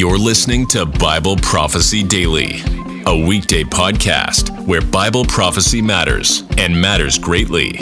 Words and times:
You're 0.00 0.16
listening 0.16 0.66
to 0.68 0.86
Bible 0.86 1.36
Prophecy 1.36 2.02
Daily, 2.02 2.62
a 3.04 3.14
weekday 3.14 3.64
podcast 3.64 4.48
where 4.66 4.80
Bible 4.80 5.26
prophecy 5.26 5.82
matters 5.82 6.42
and 6.56 6.80
matters 6.80 7.18
greatly. 7.18 7.72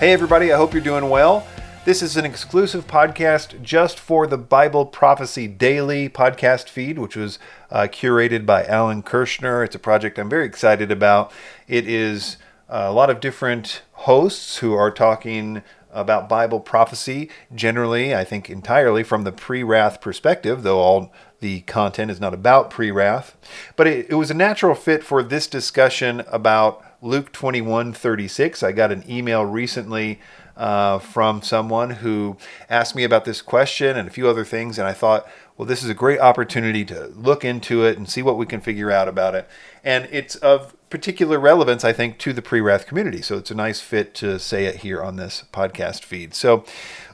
Hey, 0.00 0.12
everybody, 0.12 0.52
I 0.52 0.56
hope 0.56 0.74
you're 0.74 0.82
doing 0.82 1.08
well. 1.08 1.46
This 1.82 2.02
is 2.02 2.18
an 2.18 2.26
exclusive 2.26 2.86
podcast 2.86 3.62
just 3.62 3.98
for 3.98 4.26
the 4.26 4.36
Bible 4.36 4.84
Prophecy 4.84 5.48
Daily 5.48 6.10
podcast 6.10 6.68
feed, 6.68 6.98
which 6.98 7.16
was 7.16 7.38
uh, 7.70 7.88
curated 7.90 8.44
by 8.44 8.66
Alan 8.66 9.02
Kurschner. 9.02 9.64
It's 9.64 9.74
a 9.74 9.78
project 9.78 10.18
I'm 10.18 10.28
very 10.28 10.44
excited 10.44 10.92
about. 10.92 11.32
It 11.66 11.88
is 11.88 12.36
uh, 12.68 12.84
a 12.84 12.92
lot 12.92 13.08
of 13.08 13.20
different 13.20 13.80
hosts 13.92 14.58
who 14.58 14.74
are 14.74 14.90
talking 14.90 15.62
about 15.90 16.28
Bible 16.28 16.60
prophecy, 16.60 17.30
generally, 17.54 18.14
I 18.14 18.24
think 18.24 18.50
entirely 18.50 19.02
from 19.02 19.24
the 19.24 19.32
pre 19.32 19.62
wrath 19.62 20.02
perspective, 20.02 20.62
though 20.62 20.80
all 20.80 21.10
the 21.40 21.62
content 21.62 22.10
is 22.10 22.20
not 22.20 22.34
about 22.34 22.68
pre 22.68 22.90
wrath. 22.90 23.38
But 23.76 23.86
it, 23.86 24.10
it 24.10 24.14
was 24.16 24.30
a 24.30 24.34
natural 24.34 24.74
fit 24.74 25.02
for 25.02 25.22
this 25.22 25.46
discussion 25.46 26.24
about 26.28 26.84
Luke 27.02 27.32
21 27.32 27.94
36. 27.94 28.62
I 28.62 28.72
got 28.72 28.92
an 28.92 29.02
email 29.08 29.46
recently 29.46 30.20
uh, 30.60 30.98
from 30.98 31.40
someone 31.40 31.88
who 31.88 32.36
asked 32.68 32.94
me 32.94 33.02
about 33.02 33.24
this 33.24 33.40
question 33.40 33.96
and 33.96 34.06
a 34.06 34.10
few 34.10 34.28
other 34.28 34.44
things, 34.44 34.78
and 34.78 34.86
I 34.86 34.92
thought, 34.92 35.26
well, 35.56 35.64
this 35.64 35.82
is 35.82 35.88
a 35.88 35.94
great 35.94 36.20
opportunity 36.20 36.84
to 36.84 37.06
look 37.16 37.46
into 37.46 37.82
it 37.82 37.96
and 37.96 38.08
see 38.08 38.20
what 38.20 38.36
we 38.36 38.44
can 38.44 38.60
figure 38.60 38.90
out 38.90 39.08
about 39.08 39.34
it. 39.34 39.48
And 39.82 40.06
it's 40.12 40.36
of 40.36 40.76
particular 40.90 41.40
relevance, 41.40 41.82
I 41.82 41.94
think, 41.94 42.18
to 42.18 42.34
the 42.34 42.42
pre 42.42 42.60
wrath 42.60 42.86
community. 42.86 43.22
So 43.22 43.38
it's 43.38 43.50
a 43.50 43.54
nice 43.54 43.80
fit 43.80 44.12
to 44.16 44.38
say 44.38 44.66
it 44.66 44.76
here 44.76 45.02
on 45.02 45.16
this 45.16 45.44
podcast 45.50 46.04
feed. 46.04 46.34
So 46.34 46.64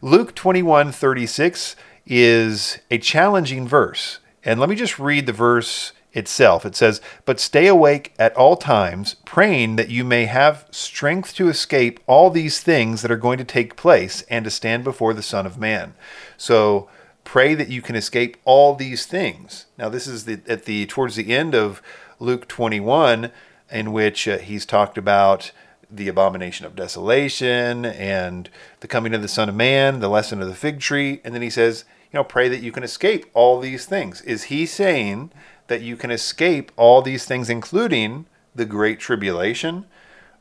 Luke 0.03 0.34
21 0.34 0.91
36 0.91 1.77
is 2.05 2.78
a 2.91 2.98
challenging 2.98 3.69
verse. 3.69 4.19
And 4.44 4.58
let 4.58 4.69
me 4.69 4.75
just 4.75 4.98
read 4.98 5.27
the 5.27 5.33
verse 5.33 5.92
itself. 6.17 6.64
It 6.64 6.75
says, 6.75 7.00
But 7.25 7.39
stay 7.39 7.67
awake 7.67 8.14
at 8.19 8.34
all 8.34 8.56
times, 8.56 9.17
praying 9.25 9.77
that 9.77 9.91
you 9.91 10.03
may 10.03 10.25
have 10.25 10.67
strength 10.70 11.34
to 11.36 11.48
escape 11.48 12.00
all 12.06 12.31
these 12.31 12.61
things 12.61 13.03
that 13.03 13.11
are 13.11 13.17
going 13.17 13.39
to 13.39 13.45
take 13.45 13.77
place 13.77 14.22
and 14.22 14.44
to 14.44 14.50
stand 14.50 14.83
before 14.83 15.12
the 15.14 15.22
Son 15.22 15.47
of 15.47 15.59
Man. 15.59 15.94
So 16.37 16.89
pray 17.25 17.55
that 17.55 17.69
you 17.69 17.83
can 17.83 17.94
escape 17.94 18.39
all 18.44 18.75
these 18.75 19.05
things. 19.05 19.67
Now, 19.77 19.89
this 19.91 20.06
is 20.06 20.25
the, 20.25 20.41
at 20.48 20.64
the 20.64 20.87
towards 20.87 21.17
the 21.17 21.34
end 21.34 21.55
of 21.55 21.83
Luke 22.19 22.48
21, 22.48 23.31
in 23.70 23.92
which 23.92 24.27
uh, 24.27 24.39
he's 24.39 24.64
talked 24.64 24.97
about 24.97 25.53
the 25.91 26.09
abomination 26.09 26.67
of 26.67 26.75
desolation 26.75 27.84
and 27.84 28.48
the 28.81 28.89
coming 28.89 29.14
of 29.14 29.22
the 29.22 29.28
Son 29.28 29.48
of 29.48 29.55
Man, 29.55 30.00
the 30.00 30.09
lesson 30.09 30.41
of 30.41 30.48
the 30.48 30.55
fig 30.55 30.81
tree, 30.81 31.20
and 31.25 31.34
then 31.34 31.42
he 31.42 31.50
says, 31.50 31.84
you 32.12 32.19
know, 32.19 32.25
pray 32.25 32.48
that 32.48 32.62
you 32.62 32.72
can 32.72 32.83
escape 32.83 33.27
all 33.34 33.61
these 33.61 33.84
things. 33.84 34.22
Is 34.22 34.44
he 34.44 34.64
saying 34.64 35.31
that 35.69 35.83
you 35.83 35.97
can 35.97 36.11
escape 36.11 36.72
all 36.77 37.03
these 37.03 37.25
things, 37.25 37.50
including 37.50 38.27
the 38.55 38.64
Great 38.64 39.00
Tribulation, 39.00 39.86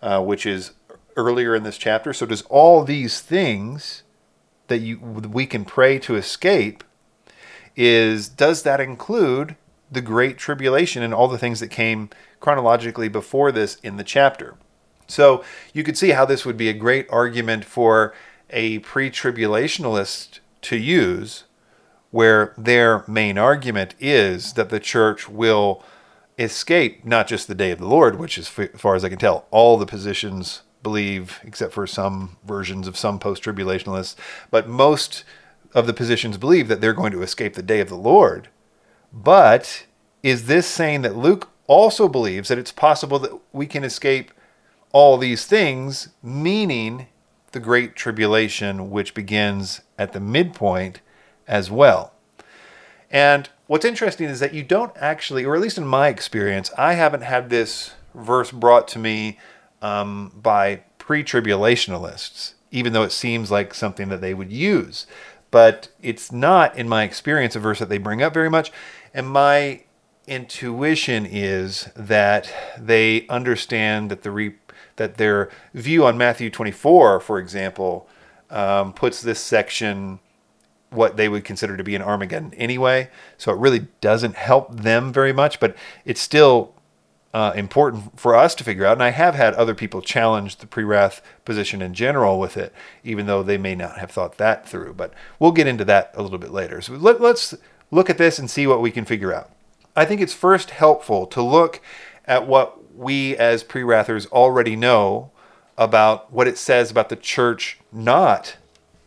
uh, 0.02 0.22
which 0.22 0.46
is 0.46 0.72
earlier 1.16 1.56
in 1.56 1.64
this 1.64 1.78
chapter. 1.78 2.14
So, 2.14 2.26
does 2.26 2.44
all 2.44 2.84
these 2.84 3.22
things 3.22 4.04
that 4.68 4.80
you 4.80 4.98
we 5.00 5.46
can 5.46 5.66
pray 5.66 6.00
to 6.00 6.16
escape 6.16 6.84
is 7.76 8.30
does 8.30 8.64
that 8.64 8.80
include 8.80 9.56
the 9.92 10.02
Great 10.02 10.38
Tribulation 10.38 11.04
and 11.04 11.14
all 11.14 11.28
the 11.28 11.38
things 11.38 11.60
that 11.60 11.70
came 11.70 12.10
chronologically 12.40 13.08
before 13.08 13.52
this 13.52 13.76
in 13.84 13.98
the 13.98 14.04
chapter? 14.04 14.56
So 15.08 15.44
you 15.74 15.84
could 15.84 15.98
see 15.98 16.10
how 16.10 16.26
this 16.26 16.46
would 16.46 16.58
be 16.58 16.70
a 16.70 16.74
great 16.74 17.08
argument 17.10 17.66
for 17.66 18.14
a 18.50 18.80
pre-tribulationalist 18.80 20.40
to 20.62 20.78
use 20.78 21.44
where 22.12 22.54
their 22.58 23.04
main 23.08 23.38
argument 23.38 23.96
is 24.00 24.54
that 24.54 24.70
the 24.70 24.80
church 24.80 25.28
will 25.28 25.84
escape 26.38 27.06
not 27.06 27.28
just 27.28 27.48
the 27.48 27.56
day 27.56 27.72
of 27.72 27.80
the 27.80 27.88
Lord, 27.88 28.18
which 28.20 28.38
as 28.38 28.48
far 28.48 28.96
as 28.96 29.04
I 29.04 29.10
can 29.10 29.18
tell, 29.18 29.46
all 29.52 29.78
the 29.78 29.86
positions 29.86 30.62
believe, 30.84 31.40
except 31.44 31.74
for 31.74 31.88
some 31.88 32.38
versions 32.46 32.88
of 32.88 32.98
some 32.98 33.20
post 33.20 33.44
tribulationalists, 33.44 34.16
but 34.52 34.68
most 34.68 35.24
of 35.74 35.88
the 35.88 35.94
positions 35.94 36.38
believe 36.38 36.68
that 36.68 36.80
they're 36.80 36.94
going 36.94 37.12
to 37.12 37.22
escape 37.22 37.56
the 37.56 37.64
day 37.64 37.80
of 37.80 37.90
the 37.90 37.96
Lord. 37.96 38.50
But 39.12 39.86
is 40.24 40.46
this 40.46 40.68
saying 40.68 41.02
that 41.02 41.18
Luke 41.18 41.50
also 41.68 42.08
believes 42.08 42.50
that 42.50 42.58
it's 42.58 42.72
possible 42.72 43.20
that 43.20 43.32
we 43.52 43.66
can 43.66 43.84
escape 43.84 44.32
all 44.92 45.18
these 45.18 45.46
things, 45.46 46.10
meaning 46.22 47.08
the 47.52 47.60
Great 47.60 47.96
Tribulation, 47.96 48.90
which 48.90 49.14
begins 49.14 49.82
at 49.98 50.14
the 50.14 50.20
midpoint 50.20 51.02
as 51.48 51.70
well. 51.72 52.14
And 53.10 53.50
what's 53.68 53.86
interesting 53.86 54.28
is 54.28 54.40
that 54.40 54.54
you 54.54 54.64
don't 54.64 54.92
actually, 54.98 55.46
or 55.46 55.56
at 55.56 55.62
least 55.62 55.78
in 55.78 55.86
my 55.86 56.10
experience, 56.10 56.72
I 56.78 56.94
haven't 56.94 57.22
had 57.22 57.50
this 57.50 57.94
verse 58.14 58.52
brought 58.52 58.88
to 58.90 59.00
me 59.00 59.40
um, 59.82 60.32
by 60.36 60.82
pre 60.98 61.24
tribulationalists, 61.24 62.54
even 62.72 62.94
though 62.94 63.04
it 63.04 63.12
seems 63.12 63.52
like 63.52 63.74
something 63.74 64.10
that 64.10 64.22
they 64.22 64.34
would 64.34 64.52
use. 64.52 65.08
But 65.52 65.90
it's 66.02 66.32
not, 66.32 66.78
in 66.78 66.90
my 66.90 67.04
experience, 67.04 67.56
a 67.56 67.60
verse 67.60 67.80
that 67.80 67.90
they 67.90 67.98
bring 67.98 68.22
up 68.22 68.34
very 68.34 68.50
much. 68.50 68.72
And 69.14 69.30
my 69.30 69.84
intuition 70.28 71.26
is 71.26 71.90
that 71.96 72.52
they 72.78 73.28
understand 73.28 74.12
that 74.12 74.24
the 74.24 74.32
re- 74.32 74.56
that 74.98 75.18
their 75.18 75.50
view 75.74 76.06
on 76.06 76.18
Matthew 76.18 76.50
24, 76.50 77.20
for 77.20 77.40
example, 77.40 78.08
um, 78.50 78.94
puts 78.94 79.22
this 79.22 79.40
section 79.40 80.20
what 80.96 81.18
they 81.18 81.30
would 81.30 81.46
consider 81.46 81.78
to 81.78 81.84
be 81.84 81.96
an 81.96 82.02
Armageddon 82.02 82.54
anyway. 82.56 83.10
So 83.38 83.52
it 83.52 83.60
really 83.60 83.88
doesn't 84.02 84.36
help 84.36 84.76
them 84.76 85.14
very 85.14 85.34
much, 85.34 85.60
but 85.60 85.76
it's 86.06 86.22
still 86.22 86.74
uh, 87.34 87.52
important 87.54 88.18
for 88.18 88.34
us 88.34 88.56
to 88.56 88.64
figure 88.64 88.86
out. 88.86 88.94
And 88.94 89.04
I 89.04 89.10
have 89.10 89.36
had 89.36 89.54
other 89.56 89.76
people 89.76 90.02
challenge 90.02 90.56
the 90.56 90.68
pre 90.68 90.86
wrath 90.86 91.22
position 91.44 91.82
in 91.82 91.94
general 91.94 92.40
with 92.40 92.56
it, 92.56 92.74
even 93.04 93.26
though 93.26 93.44
they 93.44 93.58
may 93.58 93.76
not 93.76 94.00
have 94.00 94.10
thought 94.10 94.38
that 94.38 94.68
through. 94.68 94.94
But 94.94 95.14
we'll 95.38 95.52
get 95.52 95.68
into 95.68 95.84
that 95.86 96.12
a 96.16 96.24
little 96.24 96.38
bit 96.38 96.52
later. 96.52 96.80
So 96.82 96.94
let, 96.94 97.20
let's 97.20 97.54
look 97.92 98.10
at 98.10 98.18
this 98.18 98.40
and 98.40 98.50
see 98.50 98.66
what 98.66 98.82
we 98.82 98.90
can 98.90 99.04
figure 99.04 99.34
out. 99.34 99.52
I 99.98 100.06
think 100.06 100.22
it's 100.22 100.34
first 100.34 100.70
helpful 100.70 101.28
to 101.28 101.42
look 101.42 101.82
at 102.24 102.48
what 102.48 102.96
we 102.96 103.36
as 103.36 103.64
pre 103.64 103.84
wrathers 103.84 104.28
already 104.28 104.78
know 104.78 105.32
about 105.78 106.32
what 106.32 106.48
it 106.48 106.58
says 106.58 106.90
about 106.90 107.10
the 107.10 107.18
church 107.18 107.80
not 107.92 108.56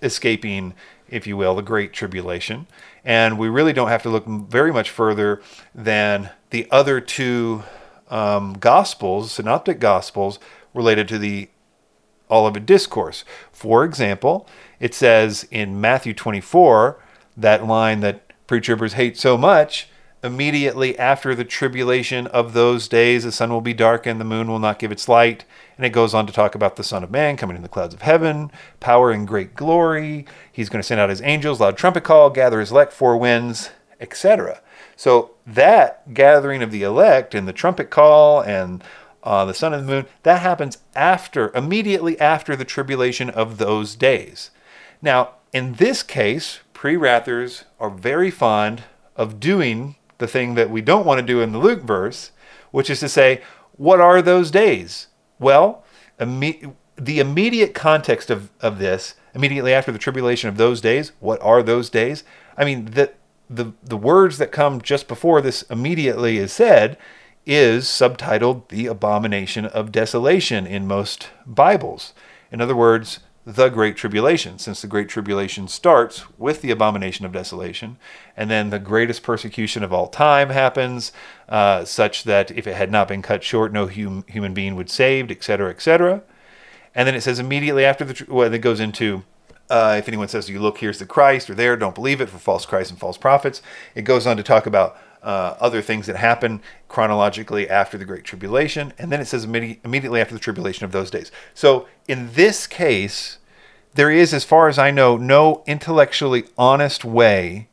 escaping 0.03 0.75
if 1.09 1.27
you 1.27 1.37
will, 1.37 1.55
the 1.55 1.63
Great 1.63 1.93
Tribulation. 1.93 2.67
And 3.05 3.39
we 3.39 3.49
really 3.49 3.73
don't 3.73 3.89
have 3.89 4.03
to 4.03 4.09
look 4.09 4.27
very 4.27 4.73
much 4.73 4.91
further 4.91 5.43
than 5.75 6.31
the 6.51 6.67
other 6.71 7.01
two 7.01 7.63
um, 8.11 8.55
Gospels, 8.55 9.33
synoptic 9.33 9.81
Gospels, 9.81 10.39
related 10.75 11.09
to 11.09 11.19
the 11.19 11.49
Olivet 12.31 12.67
Discourse. 12.67 13.25
For 13.53 13.85
example, 13.85 14.49
it 14.81 14.95
says 14.95 15.47
in 15.51 15.81
Matthew 15.81 16.15
24, 16.15 17.03
that 17.37 17.67
line 17.67 18.01
that 18.01 18.33
pre 18.47 18.61
tribbers 18.61 18.93
hate 18.95 19.17
so 19.17 19.37
much, 19.37 19.89
immediately 20.23 20.99
after 20.99 21.35
the 21.35 21.45
tribulation 21.45 22.27
of 22.29 22.53
those 22.53 22.89
days, 22.89 23.25
the 23.25 23.33
sun 23.33 23.51
will 23.51 23.61
be 23.61 23.75
darkened, 23.75 24.21
the 24.21 24.25
moon 24.25 24.49
will 24.49 24.59
not 24.59 24.79
give 24.79 24.93
its 24.93 25.09
light. 25.09 25.45
And 25.78 25.87
it 25.87 25.91
goes 25.91 26.12
on 26.12 26.27
to 26.27 26.33
talk 26.33 26.56
about 26.56 26.75
the 26.75 26.83
Son 26.83 27.05
of 27.05 27.11
Man 27.11 27.37
coming 27.37 27.56
in 27.56 27.62
the 27.62 27.69
clouds 27.69 27.94
of 27.94 28.03
heaven, 28.03 28.50
power 28.81 29.12
and 29.12 29.27
great 29.27 29.54
glory. 29.54 30.27
He's 30.53 30.69
going 30.69 30.83
to 30.83 30.86
send 30.86 31.01
out 31.01 31.09
his 31.09 31.22
angels, 31.22 31.60
loud 31.60 31.78
trumpet 31.78 32.03
call, 32.03 32.30
gather 32.30 32.59
his 32.59 32.72
elect, 32.72 32.92
four 32.92 33.16
winds, 33.16 33.71
etc. 34.01 34.60
So 34.97 35.36
that 35.47 36.13
gathering 36.13 36.63
of 36.63 36.72
the 36.72 36.83
elect 36.83 37.33
and 37.33 37.47
the 37.47 37.53
trumpet 37.53 37.91
call 37.91 38.41
and 38.41 38.83
uh, 39.22 39.45
the 39.45 39.54
sun 39.54 39.72
and 39.72 39.89
the 39.89 39.92
moon, 39.92 40.07
that 40.25 40.42
happens 40.42 40.78
after, 40.97 41.54
immediately 41.54 42.19
after 42.19 42.57
the 42.57 42.65
tribulation 42.65 43.30
of 43.30 43.59
those 43.59 43.95
days. 43.95 44.51
Now, 45.01 45.34
in 45.53 45.75
this 45.75 46.03
case, 46.03 46.60
pre 46.72 46.97
wrathers 46.97 47.65
are 47.78 47.91
very 47.91 48.30
fond 48.30 48.83
of 49.16 49.39
doing 49.39 49.97
the 50.19 50.27
thing 50.27 50.54
that 50.54 50.71
we 50.71 50.80
don't 50.80 51.07
want 51.07 51.21
to 51.21 51.27
do 51.27 51.41
in 51.41 51.53
the 51.53 51.59
Luke 51.59 51.83
verse, 51.83 52.33
which 52.72 52.91
is 52.91 53.01
to 53.01 53.09
say, 53.09 53.42
what 53.77 54.01
are 54.01 54.21
those 54.21 54.51
days? 54.51 55.07
Well, 55.39 55.85
imme- 56.19 56.75
the 56.97 57.21
immediate 57.21 57.75
context 57.75 58.31
of, 58.31 58.51
of 58.61 58.79
this, 58.79 59.15
immediately 59.35 59.73
after 59.73 59.93
the 59.93 59.99
tribulation 59.99 60.49
of 60.49 60.57
those 60.57 60.81
days, 60.81 61.13
what 61.21 61.41
are 61.43 61.63
those 61.63 61.91
days? 61.91 62.25
I 62.57 62.65
mean, 62.65 62.87
the, 62.87 63.13
the, 63.49 63.73
the 63.83 63.97
words 63.97 64.39
that 64.39 64.53
come 64.53 64.81
just 64.81 65.09
before 65.09 65.41
this 65.41 65.63
immediately 65.63 66.39
is 66.39 66.53
said 66.53 66.99
is 67.47 67.87
subtitled 67.87 68.69
The 68.69 68.87
Abomination 68.87 69.65
of 69.65 69.93
Desolation 69.93 70.67
in 70.67 70.87
most 70.87 71.31
Bibles. 71.47 72.13
In 72.51 72.61
other 72.61 72.77
words, 72.77 73.21
the 73.48 73.71
Great 73.71 73.97
Tribulation, 73.97 74.59
since 74.59 74.83
the 74.83 74.86
Great 74.86 75.09
Tribulation 75.09 75.68
starts 75.68 76.27
with 76.39 76.60
the 76.60 76.71
abomination 76.71 77.24
of 77.24 77.33
desolation, 77.33 77.97
and 78.36 78.50
then 78.50 78.68
the 78.68 78.78
greatest 78.78 79.22
persecution 79.22 79.83
of 79.83 79.91
all 79.91 80.06
time 80.06 80.50
happens, 80.50 81.12
uh, 81.48 81.83
such 81.86 82.24
that 82.24 82.50
if 82.50 82.66
it 82.66 82.77
had 82.77 82.92
not 82.92 83.09
been 83.09 83.22
cut 83.22 83.42
short, 83.42 83.72
no 83.72 83.86
hum- 83.86 84.27
human 84.28 84.53
being 84.53 84.77
would 84.77 84.91
saved, 84.91 85.30
etc., 85.30 85.71
etc. 85.71 86.22
And 86.95 87.09
then 87.09 87.15
it 87.15 87.22
says 87.22 87.39
immediately 87.39 87.86
after 87.86 88.04
the, 88.04 88.27
well, 88.28 88.53
it 88.53 88.59
goes 88.59 88.80
into 88.80 89.24
uh, 89.71 89.97
if 89.98 90.09
anyone 90.09 90.28
says, 90.28 90.51
"You 90.51 90.60
look, 90.60 90.78
here's 90.78 90.98
the 90.98 91.06
Christ," 91.06 91.48
or 91.48 91.54
there, 91.54 91.74
don't 91.77 91.94
believe 91.94 92.21
it 92.21 92.28
for 92.28 92.39
false 92.39 92.66
Christ 92.66 92.91
and 92.91 93.01
false 93.01 93.16
prophets. 93.16 93.62
It 93.94 94.03
goes 94.03 94.27
on 94.27 94.36
to 94.36 94.42
talk 94.42 94.66
about 94.66 94.98
uh, 95.28 95.54
other 95.60 95.83
things 95.83 96.07
that 96.07 96.16
happen 96.16 96.63
chronologically 96.89 97.69
after 97.69 97.98
the 97.98 98.04
Great 98.07 98.25
Tribulation, 98.25 98.95
and 98.97 99.13
then 99.13 99.21
it 99.21 99.27
says 99.27 99.47
immedi- 99.47 99.78
immediately 99.84 100.22
after 100.22 100.33
the 100.33 100.41
tribulation 100.41 100.86
of 100.86 100.92
those 100.92 101.10
days. 101.10 101.30
So 101.53 101.86
in 102.09 102.33
this 102.33 102.66
case, 102.66 103.36
there 103.92 104.10
is, 104.10 104.33
as 104.33 104.45
far 104.45 104.69
as 104.69 104.78
I 104.78 104.91
know, 104.91 105.19
no 105.19 105.63
intellectually 105.66 106.45
honest 106.57 107.04
way 107.04 107.69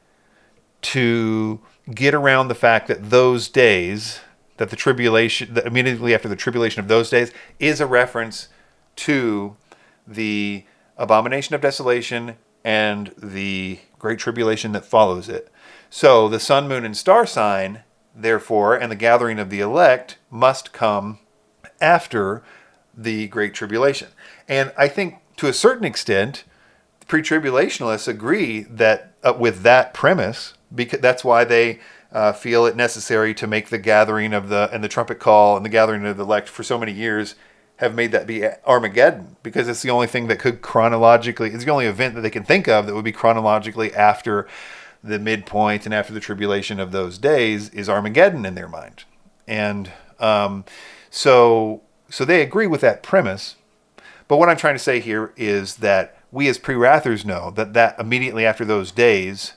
to 0.81 1.61
get 1.93 2.13
around 2.13 2.49
the 2.49 2.55
fact 2.55 2.89
that 2.89 3.09
those 3.09 3.47
days, 3.47 4.19
that 4.57 4.69
the 4.69 4.75
tribulation, 4.75 5.53
that 5.53 5.65
immediately 5.65 6.13
after 6.13 6.27
the 6.27 6.35
tribulation 6.35 6.81
of 6.81 6.89
those 6.89 7.09
days, 7.09 7.31
is 7.57 7.79
a 7.79 7.87
reference 7.87 8.49
to 8.97 9.55
the 10.05 10.65
abomination 10.97 11.55
of 11.55 11.61
desolation 11.61 12.35
and 12.65 13.13
the 13.17 13.79
great 13.97 14.19
tribulation 14.19 14.73
that 14.73 14.83
follows 14.83 15.29
it. 15.29 15.49
So 15.97 16.27
the 16.27 16.41
sun, 16.41 16.67
moon, 16.67 16.83
and 16.83 16.97
star 16.97 17.25
sign, 17.25 17.83
therefore, 18.13 18.75
and 18.75 18.91
the 18.91 18.97
gathering 18.97 19.39
of 19.39 19.49
the 19.49 19.61
elect 19.61 20.17
must 20.29 20.73
come 20.73 21.19
after 21.79 22.43
the 22.93 23.27
Great 23.27 23.53
Tribulation. 23.53 24.09
And 24.45 24.73
I 24.77 24.89
think 24.89 25.19
to 25.37 25.47
a 25.47 25.53
certain 25.53 25.85
extent, 25.85 26.43
pre 27.07 27.21
tribulationists 27.21 28.09
agree 28.09 28.63
that 28.63 29.13
uh, 29.23 29.35
with 29.39 29.61
that 29.61 29.93
premise, 29.93 30.55
because 30.75 30.99
that's 30.99 31.23
why 31.23 31.45
they 31.45 31.79
uh, 32.11 32.33
feel 32.33 32.65
it 32.65 32.75
necessary 32.75 33.33
to 33.33 33.47
make 33.47 33.69
the 33.69 33.77
gathering 33.77 34.33
of 34.33 34.49
the 34.49 34.69
and 34.73 34.83
the 34.83 34.89
trumpet 34.89 35.21
call 35.21 35.55
and 35.55 35.63
the 35.63 35.69
gathering 35.69 36.05
of 36.05 36.17
the 36.17 36.23
elect 36.23 36.49
for 36.49 36.63
so 36.63 36.77
many 36.77 36.91
years 36.91 37.35
have 37.77 37.95
made 37.95 38.11
that 38.11 38.27
be 38.27 38.45
Armageddon 38.67 39.37
because 39.43 39.69
it's 39.69 39.81
the 39.81 39.91
only 39.91 40.07
thing 40.07 40.27
that 40.27 40.39
could 40.39 40.61
chronologically 40.61 41.51
it's 41.51 41.63
the 41.63 41.71
only 41.71 41.85
event 41.85 42.15
that 42.15 42.21
they 42.21 42.29
can 42.29 42.43
think 42.43 42.67
of 42.67 42.85
that 42.85 42.95
would 42.95 43.05
be 43.05 43.11
chronologically 43.13 43.93
after 43.93 44.47
the 45.05 45.19
midpoint 45.19 45.85
and 45.85 45.93
after 45.93 46.13
the 46.13 46.19
tribulation 46.19 46.79
of 46.79 46.91
those 46.91 47.17
days 47.17 47.69
is 47.69 47.87
Armageddon 47.87 48.45
in 48.45 48.55
their 48.55 48.67
mind. 48.67 49.03
And 49.47 49.91
um, 50.19 50.65
so, 51.09 51.81
so 52.09 52.25
they 52.25 52.41
agree 52.41 52.67
with 52.67 52.81
that 52.81 53.03
premise. 53.03 53.55
But 54.27 54.37
what 54.37 54.49
I'm 54.49 54.57
trying 54.57 54.75
to 54.75 54.79
say 54.79 54.99
here 54.99 55.31
is 55.37 55.77
that 55.77 56.17
we 56.31 56.47
as 56.47 56.57
pre-wrathers 56.57 57.23
know 57.23 57.51
that 57.51 57.73
that 57.73 57.99
immediately 57.99 58.45
after 58.45 58.65
those 58.65 58.91
days, 58.91 59.53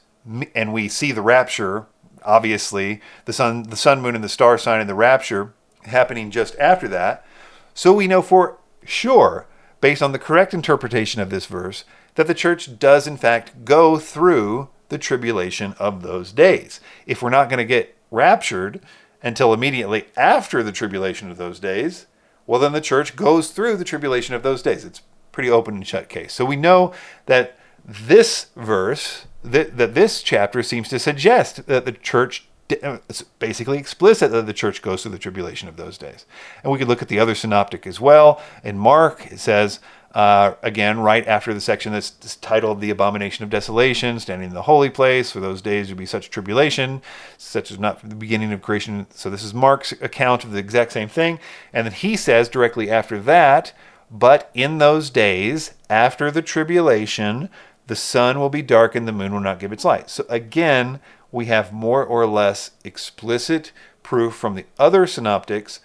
and 0.55 0.73
we 0.73 0.89
see 0.89 1.11
the 1.12 1.23
rapture, 1.23 1.87
obviously 2.23 3.00
the 3.25 3.33
sun, 3.33 3.65
the 3.65 3.77
sun, 3.77 4.03
moon, 4.03 4.15
and 4.15 4.23
the 4.23 4.29
star 4.29 4.59
sign 4.59 4.81
and 4.81 4.91
the 4.91 4.95
rapture 4.95 5.55
happening 5.85 6.31
just 6.31 6.55
after 6.59 6.87
that. 6.89 7.25
So 7.73 7.95
we 7.95 8.06
know 8.06 8.21
for 8.21 8.59
sure, 8.85 9.47
based 9.81 10.03
on 10.03 10.12
the 10.12 10.19
correct 10.19 10.53
interpretation 10.53 11.23
of 11.23 11.31
this 11.31 11.47
verse, 11.47 11.85
that 12.17 12.27
the 12.27 12.35
church 12.35 12.79
does 12.79 13.06
in 13.06 13.17
fact 13.17 13.65
go 13.65 13.99
through 13.99 14.69
the 14.88 14.99
tribulation 14.99 15.75
of 15.79 16.02
those 16.02 16.32
days. 16.32 16.81
If 17.06 17.23
we're 17.23 17.31
not 17.31 17.49
going 17.49 17.58
to 17.58 17.64
get 17.64 17.96
raptured 18.11 18.81
until 19.23 19.52
immediately 19.52 20.06
after 20.17 20.62
the 20.62 20.73
tribulation 20.73 21.31
of 21.31 21.37
those 21.37 21.61
days, 21.61 22.06
well, 22.46 22.61
then 22.61 22.73
the 22.73 22.81
church 22.81 23.17
goes 23.17 23.50
through 23.50 23.76
the 23.76 23.85
tribulation 23.85 24.35
of 24.35 24.43
those 24.43 24.62
days. 24.62 24.85
It's 24.85 25.02
pretty 25.32 25.50
open 25.50 25.75
and 25.75 25.87
shut 25.87 26.08
case. 26.08 26.32
So 26.32 26.44
we 26.44 26.56
know 26.56 26.94
that 27.26 27.58
this 27.85 28.46
verse, 28.56 29.26
that, 29.44 29.76
that 29.76 29.94
this 29.94 30.23
chapter 30.23 30.62
seems 30.62 30.88
to 30.88 30.99
suggest 30.99 31.67
that 31.67 31.85
the 31.85 31.93
church 31.93 32.49
it's 32.70 33.23
basically 33.23 33.79
explicit 33.79 34.31
that 34.31 34.46
the 34.46 34.52
church 34.52 34.82
goes 34.82 35.02
through 35.02 35.12
the 35.12 35.19
tribulation 35.19 35.69
of 35.69 35.76
those 35.76 35.96
days. 35.96 36.26
And 36.62 36.70
we 36.70 36.79
could 36.79 36.88
look 36.88 37.00
at 37.00 37.08
the 37.08 37.19
other 37.19 37.35
synoptic 37.35 37.87
as 37.87 38.00
well. 38.00 38.43
In 38.62 38.79
Mark, 38.79 39.32
it 39.32 39.38
says, 39.38 39.81
uh, 40.15 40.55
again, 40.63 41.01
right 41.01 41.27
after 41.27 41.53
the 41.53 41.61
section 41.61 41.93
that's 41.93 42.37
titled 42.37 42.81
The 42.81 42.91
Abomination 42.91 43.45
of 43.45 43.51
Desolation, 43.51 44.19
standing 44.19 44.49
in 44.49 44.55
the 44.55 44.63
holy 44.63 44.89
place, 44.89 45.31
for 45.31 45.41
those 45.41 45.61
days 45.61 45.89
would 45.89 45.99
be 45.99 46.07
such 46.07 46.31
tribulation, 46.31 47.03
such 47.37 47.71
as 47.71 47.79
not 47.79 48.01
from 48.01 48.09
the 48.09 48.15
beginning 48.15 48.53
of 48.53 48.63
creation. 48.63 49.07
So 49.11 49.29
this 49.29 49.43
is 49.43 49.53
Mark's 49.53 49.93
account 49.93 50.45
of 50.45 50.53
the 50.53 50.59
exact 50.59 50.93
same 50.93 51.09
thing. 51.09 51.39
And 51.75 51.87
then 51.87 51.93
he 51.93 52.17
says 52.17 52.49
directly 52.49 52.91
after 52.91 53.21
that, 53.21 53.75
but 54.11 54.51
in 54.55 54.79
those 54.79 55.11
days, 55.11 55.75
after 55.91 56.31
the 56.31 56.41
tribulation, 56.41 57.51
the 57.87 57.97
sun 57.97 58.41
will 58.41 58.49
be 58.49 58.63
darkened, 58.63 59.07
the 59.07 59.13
moon 59.13 59.33
will 59.33 59.41
not 59.41 59.59
give 59.59 59.73
its 59.73 59.85
light. 59.85 60.09
So 60.09 60.25
again, 60.31 61.01
we 61.31 61.47
have 61.47 61.71
more 61.73 62.03
or 62.05 62.27
less 62.27 62.71
explicit 62.83 63.73
proof 64.03 64.35
from 64.35 64.55
the 64.55 64.65
other 64.79 65.07
synoptics 65.07 65.81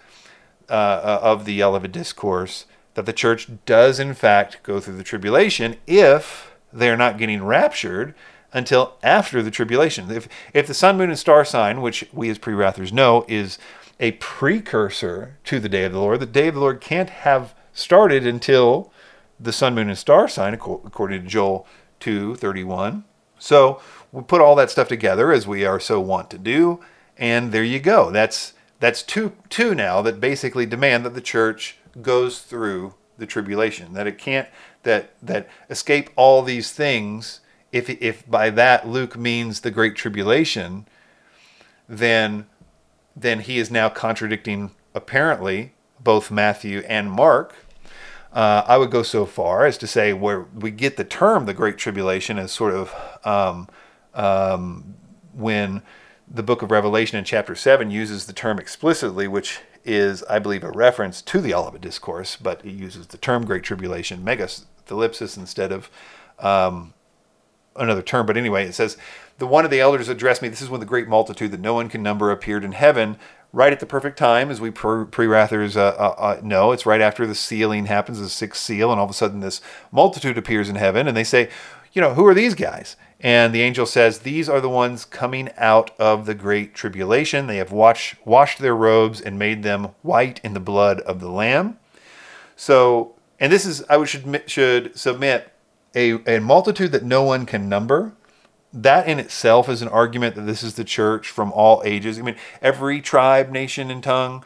uh, 0.70 0.72
uh 0.72 1.20
of 1.22 1.44
the 1.44 1.62
Olivet 1.62 1.92
Discourse 1.92 2.64
that 2.94 3.06
the 3.06 3.12
church 3.12 3.48
does, 3.66 3.98
in 4.00 4.14
fact, 4.14 4.62
go 4.62 4.80
through 4.80 4.96
the 4.96 5.04
tribulation 5.04 5.76
if 5.86 6.54
they're 6.72 6.96
not 6.96 7.18
getting 7.18 7.44
raptured 7.44 8.14
until 8.52 8.96
after 9.02 9.42
the 9.42 9.50
tribulation. 9.50 10.10
If, 10.10 10.28
if 10.52 10.66
the 10.66 10.74
sun, 10.74 10.96
moon, 10.96 11.10
and 11.10 11.18
star 11.18 11.44
sign, 11.44 11.82
which 11.82 12.06
we 12.12 12.30
as 12.30 12.38
pre 12.38 12.54
wrathers 12.54 12.92
know 12.92 13.24
is 13.28 13.58
a 14.00 14.12
precursor 14.12 15.36
to 15.44 15.60
the 15.60 15.68
day 15.68 15.84
of 15.84 15.92
the 15.92 15.98
Lord, 15.98 16.20
the 16.20 16.26
day 16.26 16.48
of 16.48 16.54
the 16.54 16.60
Lord 16.60 16.80
can't 16.80 17.10
have 17.10 17.54
started 17.72 18.26
until 18.26 18.92
the 19.38 19.52
sun, 19.52 19.74
moon, 19.74 19.88
and 19.88 19.98
star 19.98 20.28
sign, 20.28 20.54
according 20.54 21.22
to 21.22 21.28
Joel 21.28 21.66
2 22.00 22.36
31. 22.36 23.04
So 23.38 23.80
we 24.12 24.22
put 24.22 24.40
all 24.40 24.54
that 24.54 24.70
stuff 24.70 24.88
together 24.88 25.32
as 25.32 25.46
we 25.46 25.64
are 25.64 25.80
so 25.80 26.00
wont 26.00 26.30
to 26.30 26.38
do, 26.38 26.80
and 27.18 27.50
there 27.50 27.64
you 27.64 27.80
go. 27.80 28.10
That's 28.10 28.54
that's 28.78 29.02
two 29.02 29.32
two 29.48 29.74
now 29.74 30.02
that 30.02 30.20
basically 30.20 30.66
demand 30.66 31.04
that 31.04 31.14
the 31.14 31.20
church 31.20 31.78
goes 32.02 32.40
through 32.40 32.94
the 33.18 33.26
tribulation. 33.26 33.92
That 33.94 34.06
it 34.06 34.18
can't 34.18 34.48
that 34.82 35.14
that 35.22 35.48
escape 35.70 36.10
all 36.16 36.42
these 36.42 36.72
things. 36.72 37.40
If 37.72 37.90
if 37.90 38.28
by 38.28 38.50
that 38.50 38.86
Luke 38.86 39.16
means 39.16 39.60
the 39.60 39.70
great 39.70 39.96
tribulation, 39.96 40.86
then 41.88 42.46
then 43.16 43.40
he 43.40 43.58
is 43.58 43.70
now 43.70 43.88
contradicting 43.88 44.72
apparently 44.94 45.72
both 46.00 46.30
Matthew 46.30 46.80
and 46.88 47.10
Mark. 47.10 47.54
Uh, 48.32 48.64
I 48.66 48.78
would 48.78 48.90
go 48.90 49.04
so 49.04 49.26
far 49.26 49.64
as 49.64 49.78
to 49.78 49.86
say 49.86 50.12
where 50.12 50.42
we 50.42 50.72
get 50.72 50.96
the 50.96 51.04
term 51.04 51.46
the 51.46 51.54
Great 51.54 51.78
Tribulation 51.78 52.36
as 52.36 52.50
sort 52.50 52.74
of 52.74 52.92
um, 53.24 53.68
um, 54.12 54.96
when 55.32 55.82
the 56.26 56.42
book 56.42 56.60
of 56.62 56.72
Revelation 56.72 57.16
in 57.16 57.24
chapter 57.24 57.54
7 57.54 57.92
uses 57.92 58.26
the 58.26 58.32
term 58.32 58.58
explicitly, 58.58 59.28
which 59.28 59.60
is, 59.84 60.22
I 60.24 60.38
believe, 60.38 60.64
a 60.64 60.70
reference 60.70 61.22
to 61.22 61.40
the 61.40 61.54
Olivet 61.54 61.80
Discourse, 61.80 62.36
but 62.36 62.64
it 62.64 62.72
uses 62.72 63.08
the 63.08 63.18
term 63.18 63.44
Great 63.44 63.62
Tribulation, 63.62 64.24
megathalipsis, 64.24 65.36
instead 65.36 65.72
of 65.72 65.90
um, 66.38 66.94
another 67.76 68.02
term. 68.02 68.26
But 68.26 68.36
anyway, 68.36 68.66
it 68.66 68.74
says, 68.74 68.96
The 69.38 69.46
one 69.46 69.64
of 69.64 69.70
the 69.70 69.80
elders 69.80 70.08
addressed 70.08 70.42
me. 70.42 70.48
This 70.48 70.62
is 70.62 70.70
when 70.70 70.80
the 70.80 70.86
great 70.86 71.08
multitude 71.08 71.50
that 71.52 71.60
no 71.60 71.74
one 71.74 71.88
can 71.88 72.02
number 72.02 72.30
appeared 72.30 72.64
in 72.64 72.72
heaven, 72.72 73.16
right 73.52 73.72
at 73.72 73.80
the 73.80 73.86
perfect 73.86 74.18
time, 74.18 74.50
as 74.50 74.60
we 74.60 74.70
pre 74.70 75.26
Wrathers 75.26 75.76
uh, 75.76 75.94
uh, 75.98 76.14
uh, 76.18 76.40
know. 76.42 76.72
It's 76.72 76.86
right 76.86 77.00
after 77.00 77.26
the 77.26 77.34
sealing 77.34 77.86
happens, 77.86 78.18
the 78.18 78.28
sixth 78.28 78.62
seal, 78.62 78.90
and 78.90 78.98
all 78.98 79.06
of 79.06 79.10
a 79.10 79.14
sudden 79.14 79.40
this 79.40 79.60
multitude 79.92 80.38
appears 80.38 80.68
in 80.68 80.76
heaven, 80.76 81.06
and 81.06 81.16
they 81.16 81.24
say, 81.24 81.50
You 81.92 82.00
know, 82.00 82.14
who 82.14 82.26
are 82.26 82.34
these 82.34 82.54
guys? 82.54 82.96
And 83.24 83.54
the 83.54 83.62
angel 83.62 83.86
says, 83.86 84.18
These 84.18 84.50
are 84.50 84.60
the 84.60 84.68
ones 84.68 85.06
coming 85.06 85.48
out 85.56 85.98
of 85.98 86.26
the 86.26 86.34
great 86.34 86.74
tribulation. 86.74 87.46
They 87.46 87.56
have 87.56 87.72
watched, 87.72 88.16
washed 88.26 88.58
their 88.58 88.76
robes 88.76 89.18
and 89.18 89.38
made 89.38 89.62
them 89.62 89.94
white 90.02 90.42
in 90.44 90.52
the 90.52 90.60
blood 90.60 91.00
of 91.00 91.20
the 91.20 91.30
Lamb. 91.30 91.78
So, 92.54 93.14
and 93.40 93.50
this 93.50 93.64
is, 93.64 93.82
I 93.84 94.04
should, 94.04 94.44
should 94.46 94.96
submit 94.98 95.50
a, 95.94 96.36
a 96.36 96.38
multitude 96.38 96.92
that 96.92 97.02
no 97.02 97.22
one 97.22 97.46
can 97.46 97.66
number. 97.66 98.12
That 98.74 99.08
in 99.08 99.18
itself 99.18 99.70
is 99.70 99.80
an 99.80 99.88
argument 99.88 100.34
that 100.34 100.42
this 100.42 100.62
is 100.62 100.74
the 100.74 100.84
church 100.84 101.30
from 101.30 101.50
all 101.52 101.80
ages. 101.82 102.18
I 102.18 102.22
mean, 102.22 102.36
every 102.60 103.00
tribe, 103.00 103.50
nation, 103.50 103.90
and 103.90 104.02
tongue 104.02 104.44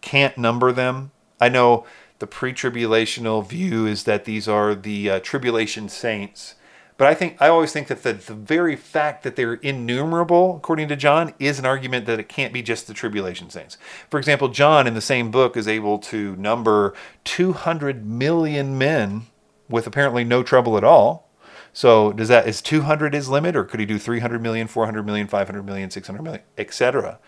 can't 0.00 0.38
number 0.38 0.72
them. 0.72 1.10
I 1.38 1.50
know 1.50 1.84
the 2.18 2.26
pre 2.26 2.54
tribulational 2.54 3.46
view 3.46 3.84
is 3.84 4.04
that 4.04 4.24
these 4.24 4.48
are 4.48 4.74
the 4.74 5.10
uh, 5.10 5.20
tribulation 5.20 5.90
saints 5.90 6.54
but 6.98 7.06
I 7.06 7.14
think 7.14 7.36
I 7.40 7.48
always 7.48 7.72
think 7.72 7.88
that 7.88 8.02
the, 8.02 8.14
the 8.14 8.34
very 8.34 8.74
fact 8.74 9.22
that 9.22 9.36
they're 9.36 9.54
innumerable, 9.54 10.56
according 10.56 10.88
to 10.88 10.96
John, 10.96 11.34
is 11.38 11.58
an 11.58 11.66
argument 11.66 12.06
that 12.06 12.18
it 12.18 12.28
can't 12.28 12.52
be 12.52 12.62
just 12.62 12.86
the 12.86 12.94
tribulation 12.94 13.50
saints. 13.50 13.76
For 14.08 14.18
example, 14.18 14.48
John 14.48 14.86
in 14.86 14.94
the 14.94 15.00
same 15.00 15.30
book 15.30 15.56
is 15.56 15.68
able 15.68 15.98
to 15.98 16.34
number 16.36 16.94
200 17.24 18.06
million 18.06 18.78
men 18.78 19.26
with 19.68 19.86
apparently 19.86 20.24
no 20.24 20.42
trouble 20.42 20.76
at 20.76 20.84
all. 20.84 21.28
So 21.72 22.12
does 22.12 22.28
that 22.28 22.48
is 22.48 22.62
200 22.62 23.12
his 23.12 23.28
limit, 23.28 23.54
or 23.54 23.64
could 23.64 23.80
he 23.80 23.86
do 23.86 23.98
300 23.98 24.40
million, 24.40 24.66
400 24.66 25.04
million, 25.04 25.26
500 25.26 25.62
million, 25.62 25.90
600 25.90 26.22
million, 26.22 26.42
etc.? 26.56 27.18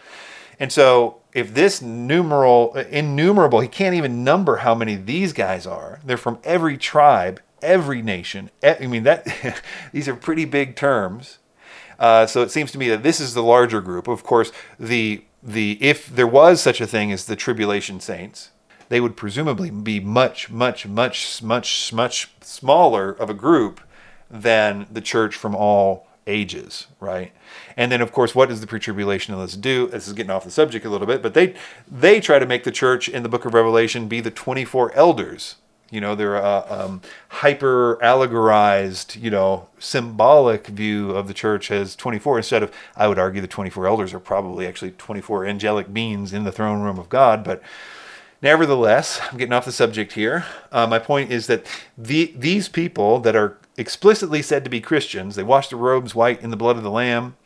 And 0.59 0.73
so 0.73 1.21
if 1.35 1.53
this 1.53 1.83
numeral 1.83 2.73
uh, 2.75 2.81
innumerable, 2.91 3.61
he 3.61 3.69
can't 3.69 3.95
even 3.95 4.25
number 4.25 4.57
how 4.57 4.75
many 4.75 4.97
these 4.97 5.33
guys 5.33 5.67
are. 5.67 6.01
They're 6.05 6.17
from 6.17 6.39
every 6.45 6.79
tribe 6.79 7.41
every 7.63 8.03
nation. 8.03 8.51
I 8.63 8.87
mean 8.87 9.05
that 9.05 9.63
these 9.93 10.09
are 10.09 10.15
pretty 10.15 10.45
big 10.45 10.77
terms. 10.77 11.39
Uh, 11.99 12.27
so 12.27 12.43
it 12.43 12.51
seems 12.51 12.71
to 12.73 12.79
me 12.79 12.89
that 12.89 13.03
this 13.03 13.21
is 13.21 13.35
the 13.35 13.43
larger 13.43 13.81
group. 13.81 14.09
Of 14.09 14.23
course, 14.23 14.53
the 14.79 15.25
the 15.43 15.79
if 15.81 16.07
there 16.07 16.27
was 16.27 16.61
such 16.61 16.81
a 16.81 16.87
thing 16.87 17.13
as 17.13 17.27
the 17.27 17.37
tribulation 17.37 18.01
saints, 18.01 18.51
they 18.89 19.01
would 19.01 19.17
presumably 19.17 19.71
be 19.71 20.01
much, 20.01 20.51
much, 20.51 20.87
much, 20.87 21.43
much, 21.43 21.93
much 21.93 22.31
smaller 22.41 23.11
of 23.11 23.29
a 23.29 23.35
group 23.35 23.81
than 24.31 24.87
the 24.91 25.01
church 25.01 25.35
from 25.35 25.55
all 25.55 26.07
ages, 26.27 26.87
right? 27.01 27.33
And 27.77 27.91
then, 27.91 28.01
of 28.01 28.13
course, 28.13 28.35
what 28.35 28.49
does 28.49 28.61
the 28.61 28.67
pre-tribulationists 28.67 29.61
do? 29.61 29.89
This 29.89 30.07
is 30.07 30.13
getting 30.13 30.31
off 30.31 30.45
the 30.45 30.51
subject 30.51 30.85
a 30.85 30.91
little 30.91 31.07
bit, 31.07 31.23
but 31.23 31.35
they 31.35 31.55
they 31.91 32.21
try 32.21 32.39
to 32.39 32.47
make 32.47 32.65
the 32.65 32.71
church 32.71 33.09
in 33.09 33.23
the 33.23 33.29
Book 33.29 33.45
of 33.45 33.55
Revelation 33.55 34.09
be 34.09 34.21
the 34.21 34.31
24 34.31 34.95
elders. 34.95 35.57
You 35.91 36.01
know, 36.01 36.15
they're 36.15 36.37
a 36.37 36.67
um, 36.69 37.01
hyper 37.29 37.99
allegorized, 38.03 39.21
you 39.21 39.31
know, 39.31 39.69
symbolic 39.79 40.67
view 40.67 41.13
of 41.13 41.29
the 41.29 41.35
church 41.35 41.71
as 41.71 41.97
24 41.97 42.39
instead 42.39 42.63
of, 42.63 42.73
I 42.95 43.09
would 43.09 43.19
argue, 43.19 43.41
the 43.41 43.49
24 43.49 43.87
elders 43.87 44.13
are 44.13 44.21
probably 44.21 44.67
actually 44.67 44.91
24 44.93 45.47
angelic 45.47 45.93
beings 45.93 46.33
in 46.33 46.45
the 46.45 46.53
throne 46.53 46.83
room 46.83 46.99
of 46.99 47.09
God, 47.09 47.43
but 47.43 47.63
Nevertheless, 48.41 49.21
I'm 49.31 49.39
getting 49.39 49.53
off 49.53 49.65
the 49.65 49.73
subject 49.73 50.13
here. 50.13 50.45
Uh, 50.71 50.87
my 50.87 50.99
point 50.99 51.33
is 51.33 51.49
that 51.49 51.67
the, 51.97 52.33
these 52.37 52.69
people 52.69 53.19
that 53.21 53.35
are 53.35 53.59
explicitly 53.77 54.43
said 54.43 54.65
to 54.65 54.71
be 54.71 54.81
Christians, 54.81 55.35
they 55.35 55.43
wash 55.43 55.69
their 55.69 55.79
robes 55.79 56.15
white 56.15 56.41
in 56.41 56.51
the 56.51 56.57
blood 56.57 56.77
of 56.77 56.85
the 56.85 56.91
Lamb, 56.91 57.37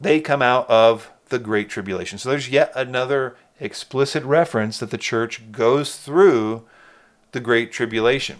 they 0.00 0.20
come 0.20 0.42
out 0.42 0.68
of 0.68 1.10
the 1.28 1.38
Great 1.38 1.68
Tribulation. 1.68 2.18
So 2.18 2.28
there's 2.28 2.50
yet 2.50 2.72
another 2.74 3.36
explicit 3.58 4.22
reference 4.24 4.78
that 4.78 4.90
the 4.90 4.98
church 4.98 5.52
goes 5.52 5.96
through 5.96 6.64
the 7.32 7.40
Great 7.40 7.72
Tribulation 7.72 8.38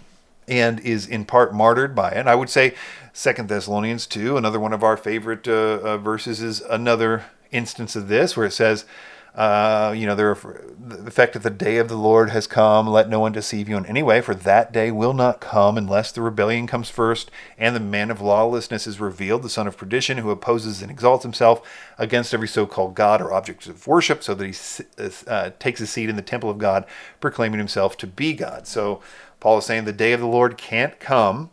and 0.49 0.81
is 0.81 1.07
in 1.07 1.25
part 1.25 1.55
martyred 1.55 1.95
by 1.95 2.11
it. 2.11 2.27
I 2.27 2.35
would 2.35 2.51
say 2.51 2.75
Second 3.13 3.49
Thessalonians 3.49 4.07
2, 4.07 4.37
another 4.37 4.59
one 4.59 4.73
of 4.73 4.83
our 4.83 4.97
favorite 4.97 5.47
uh, 5.47 5.79
uh, 5.83 5.97
verses, 5.99 6.43
is 6.43 6.61
another 6.61 7.25
instance 7.53 7.97
of 7.97 8.09
this 8.09 8.37
where 8.37 8.47
it 8.47 8.53
says, 8.53 8.85
uh, 9.35 9.95
you 9.97 10.07
know, 10.07 10.17
the 10.17 11.11
fact 11.11 11.35
that 11.35 11.43
the 11.45 11.51
day 11.51 11.77
of 11.77 11.89
the 11.89 11.97
Lord 11.97 12.31
has 12.31 12.47
come. 12.47 12.87
Let 12.87 13.09
no 13.09 13.21
one 13.21 13.33
deceive 13.33 13.69
you 13.69 13.77
in 13.77 13.87
any 13.87 14.03
way, 14.03 14.21
for 14.21 14.35
that 14.35 14.73
day 14.73 14.91
will 14.91 15.13
not 15.13 15.41
come 15.41 15.79
unless 15.79 16.11
the 16.11 16.21
rebellion 16.21 16.67
comes 16.67 16.91
first 16.91 17.31
and 17.57 17.77
the 17.77 17.81
man 17.81 18.11
of 18.11 18.21
lawlessness 18.21 18.87
is 18.87 18.99
revealed, 18.99 19.43
the 19.43 19.49
son 19.49 19.69
of 19.69 19.77
perdition, 19.77 20.19
who 20.19 20.31
opposes 20.31 20.83
and 20.83 20.91
exalts 20.91 21.23
himself 21.23 21.63
against 21.97 22.35
every 22.35 22.49
so 22.49 22.67
called 22.67 22.95
God 22.95 23.23
or 23.23 23.33
object 23.33 23.67
of 23.69 23.87
worship, 23.87 24.23
so 24.23 24.35
that 24.35 24.47
he 24.47 24.85
uh, 25.29 25.51
takes 25.59 25.81
a 25.81 25.87
seat 25.87 26.09
in 26.09 26.17
the 26.17 26.23
temple 26.23 26.51
of 26.51 26.59
God, 26.59 26.85
proclaiming 27.21 27.59
himself 27.59 27.97
to 27.99 28.07
be 28.07 28.33
God. 28.33 28.67
So 28.67 29.01
Paul 29.39 29.59
is 29.59 29.65
saying 29.65 29.85
the 29.85 29.93
day 29.93 30.13
of 30.13 30.21
the 30.21 30.27
Lord 30.27 30.57
can't 30.57 30.99
come, 30.99 31.51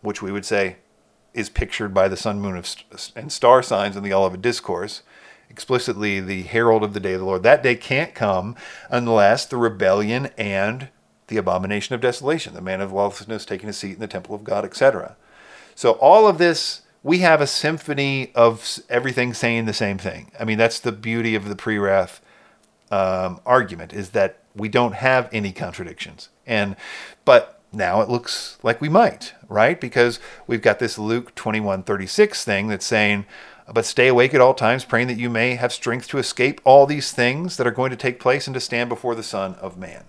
which 0.00 0.22
we 0.22 0.32
would 0.32 0.46
say 0.46 0.76
is 1.34 1.50
pictured 1.50 1.92
by 1.92 2.08
the 2.08 2.16
sun, 2.16 2.40
moon, 2.40 2.62
and 3.14 3.30
star 3.30 3.62
signs 3.62 3.96
in 3.96 4.02
the 4.02 4.14
Olivet 4.14 4.40
Discourse 4.40 5.02
explicitly 5.50 6.20
the 6.20 6.42
herald 6.42 6.82
of 6.82 6.94
the 6.94 7.00
day 7.00 7.14
of 7.14 7.20
the 7.20 7.26
Lord. 7.26 7.42
That 7.42 7.62
day 7.62 7.74
can't 7.74 8.14
come 8.14 8.54
unless 8.90 9.46
the 9.46 9.56
rebellion 9.56 10.30
and 10.36 10.88
the 11.28 11.36
abomination 11.36 11.94
of 11.94 12.00
desolation, 12.00 12.54
the 12.54 12.60
man 12.60 12.80
of 12.80 12.92
lawlessness 12.92 13.44
taking 13.44 13.68
a 13.68 13.72
seat 13.72 13.94
in 13.94 14.00
the 14.00 14.06
temple 14.06 14.34
of 14.34 14.44
God, 14.44 14.64
etc. 14.64 15.16
So 15.74 15.92
all 15.92 16.26
of 16.26 16.38
this, 16.38 16.82
we 17.02 17.18
have 17.18 17.40
a 17.40 17.46
symphony 17.46 18.32
of 18.34 18.80
everything 18.88 19.34
saying 19.34 19.66
the 19.66 19.72
same 19.72 19.98
thing. 19.98 20.32
I 20.38 20.44
mean, 20.44 20.58
that's 20.58 20.80
the 20.80 20.92
beauty 20.92 21.34
of 21.34 21.48
the 21.48 21.56
pre-wrath 21.56 22.20
um, 22.90 23.40
argument 23.44 23.92
is 23.92 24.10
that 24.10 24.38
we 24.54 24.68
don't 24.68 24.94
have 24.94 25.28
any 25.32 25.52
contradictions. 25.52 26.30
And 26.46 26.76
but 27.24 27.60
now 27.72 28.00
it 28.00 28.08
looks 28.08 28.58
like 28.62 28.80
we 28.80 28.88
might, 28.88 29.34
right? 29.48 29.80
Because 29.80 30.18
we've 30.46 30.62
got 30.62 30.78
this 30.78 30.98
Luke 30.98 31.34
21:36 31.34 32.44
thing 32.44 32.68
that's 32.68 32.86
saying 32.86 33.26
but 33.72 33.84
stay 33.84 34.08
awake 34.08 34.34
at 34.34 34.40
all 34.40 34.54
times, 34.54 34.84
praying 34.84 35.08
that 35.08 35.18
you 35.18 35.28
may 35.28 35.56
have 35.56 35.72
strength 35.72 36.08
to 36.08 36.18
escape 36.18 36.60
all 36.64 36.86
these 36.86 37.12
things 37.12 37.56
that 37.56 37.66
are 37.66 37.72
going 37.72 37.90
to 37.90 37.96
take 37.96 38.20
place 38.20 38.46
and 38.46 38.54
to 38.54 38.60
stand 38.60 38.88
before 38.88 39.14
the 39.14 39.22
Son 39.22 39.54
of 39.56 39.76
Man. 39.76 40.04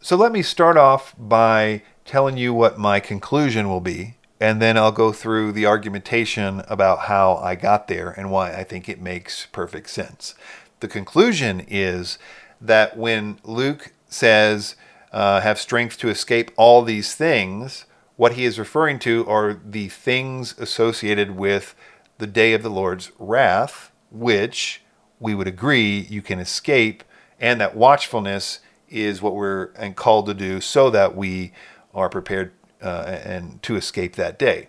So 0.00 0.16
let 0.16 0.32
me 0.32 0.42
start 0.42 0.76
off 0.76 1.14
by 1.18 1.82
telling 2.04 2.36
you 2.36 2.52
what 2.54 2.78
my 2.78 3.00
conclusion 3.00 3.68
will 3.68 3.80
be, 3.80 4.16
and 4.40 4.60
then 4.60 4.76
I'll 4.76 4.92
go 4.92 5.12
through 5.12 5.52
the 5.52 5.66
argumentation 5.66 6.62
about 6.68 7.00
how 7.00 7.36
I 7.36 7.54
got 7.54 7.88
there 7.88 8.10
and 8.10 8.30
why 8.30 8.52
I 8.52 8.64
think 8.64 8.88
it 8.88 9.00
makes 9.00 9.46
perfect 9.46 9.90
sense. 9.90 10.34
The 10.80 10.88
conclusion 10.88 11.64
is 11.68 12.18
that 12.60 12.96
when 12.96 13.38
Luke 13.42 13.92
says, 14.08 14.76
uh, 15.12 15.40
have 15.40 15.58
strength 15.58 15.98
to 15.98 16.08
escape 16.08 16.50
all 16.56 16.82
these 16.82 17.14
things, 17.14 17.86
what 18.16 18.34
he 18.34 18.44
is 18.44 18.58
referring 18.58 18.98
to 19.00 19.26
are 19.26 19.54
the 19.54 19.88
things 19.88 20.58
associated 20.58 21.36
with 21.36 21.74
the 22.18 22.26
day 22.26 22.52
of 22.54 22.62
the 22.62 22.70
Lord's 22.70 23.10
wrath, 23.18 23.92
which 24.10 24.82
we 25.20 25.34
would 25.34 25.46
agree 25.46 26.00
you 26.10 26.22
can 26.22 26.38
escape, 26.38 27.04
and 27.40 27.60
that 27.60 27.76
watchfulness 27.76 28.60
is 28.88 29.20
what 29.20 29.34
we're 29.34 29.68
called 29.94 30.26
to 30.26 30.34
do 30.34 30.60
so 30.60 30.90
that 30.90 31.16
we 31.16 31.52
are 31.94 32.08
prepared 32.08 32.52
uh, 32.82 33.18
and 33.24 33.62
to 33.62 33.76
escape 33.76 34.16
that 34.16 34.38
day. 34.38 34.68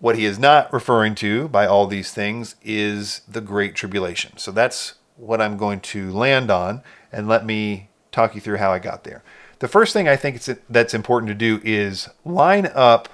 What 0.00 0.16
he 0.16 0.24
is 0.24 0.38
not 0.38 0.72
referring 0.72 1.14
to 1.16 1.48
by 1.48 1.66
all 1.66 1.86
these 1.86 2.12
things 2.12 2.56
is 2.62 3.22
the 3.28 3.40
great 3.40 3.74
tribulation. 3.74 4.36
So 4.36 4.52
that's 4.52 4.94
what 5.16 5.40
I'm 5.40 5.56
going 5.56 5.80
to 5.80 6.12
land 6.12 6.50
on, 6.50 6.82
and 7.12 7.28
let 7.28 7.44
me 7.44 7.88
talk 8.12 8.34
you 8.34 8.40
through 8.40 8.58
how 8.58 8.72
I 8.72 8.78
got 8.78 9.04
there. 9.04 9.22
The 9.58 9.68
first 9.68 9.92
thing 9.92 10.08
I 10.08 10.16
think 10.16 10.40
that's 10.70 10.94
important 10.94 11.28
to 11.30 11.34
do 11.34 11.60
is 11.64 12.08
line 12.24 12.70
up 12.74 13.08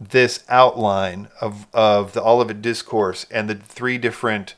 this 0.00 0.42
outline 0.48 1.28
of, 1.40 1.66
of 1.74 2.14
the 2.14 2.22
Olivet 2.22 2.62
Discourse 2.62 3.26
and 3.30 3.48
the 3.48 3.54
three 3.54 3.98
different 3.98 4.54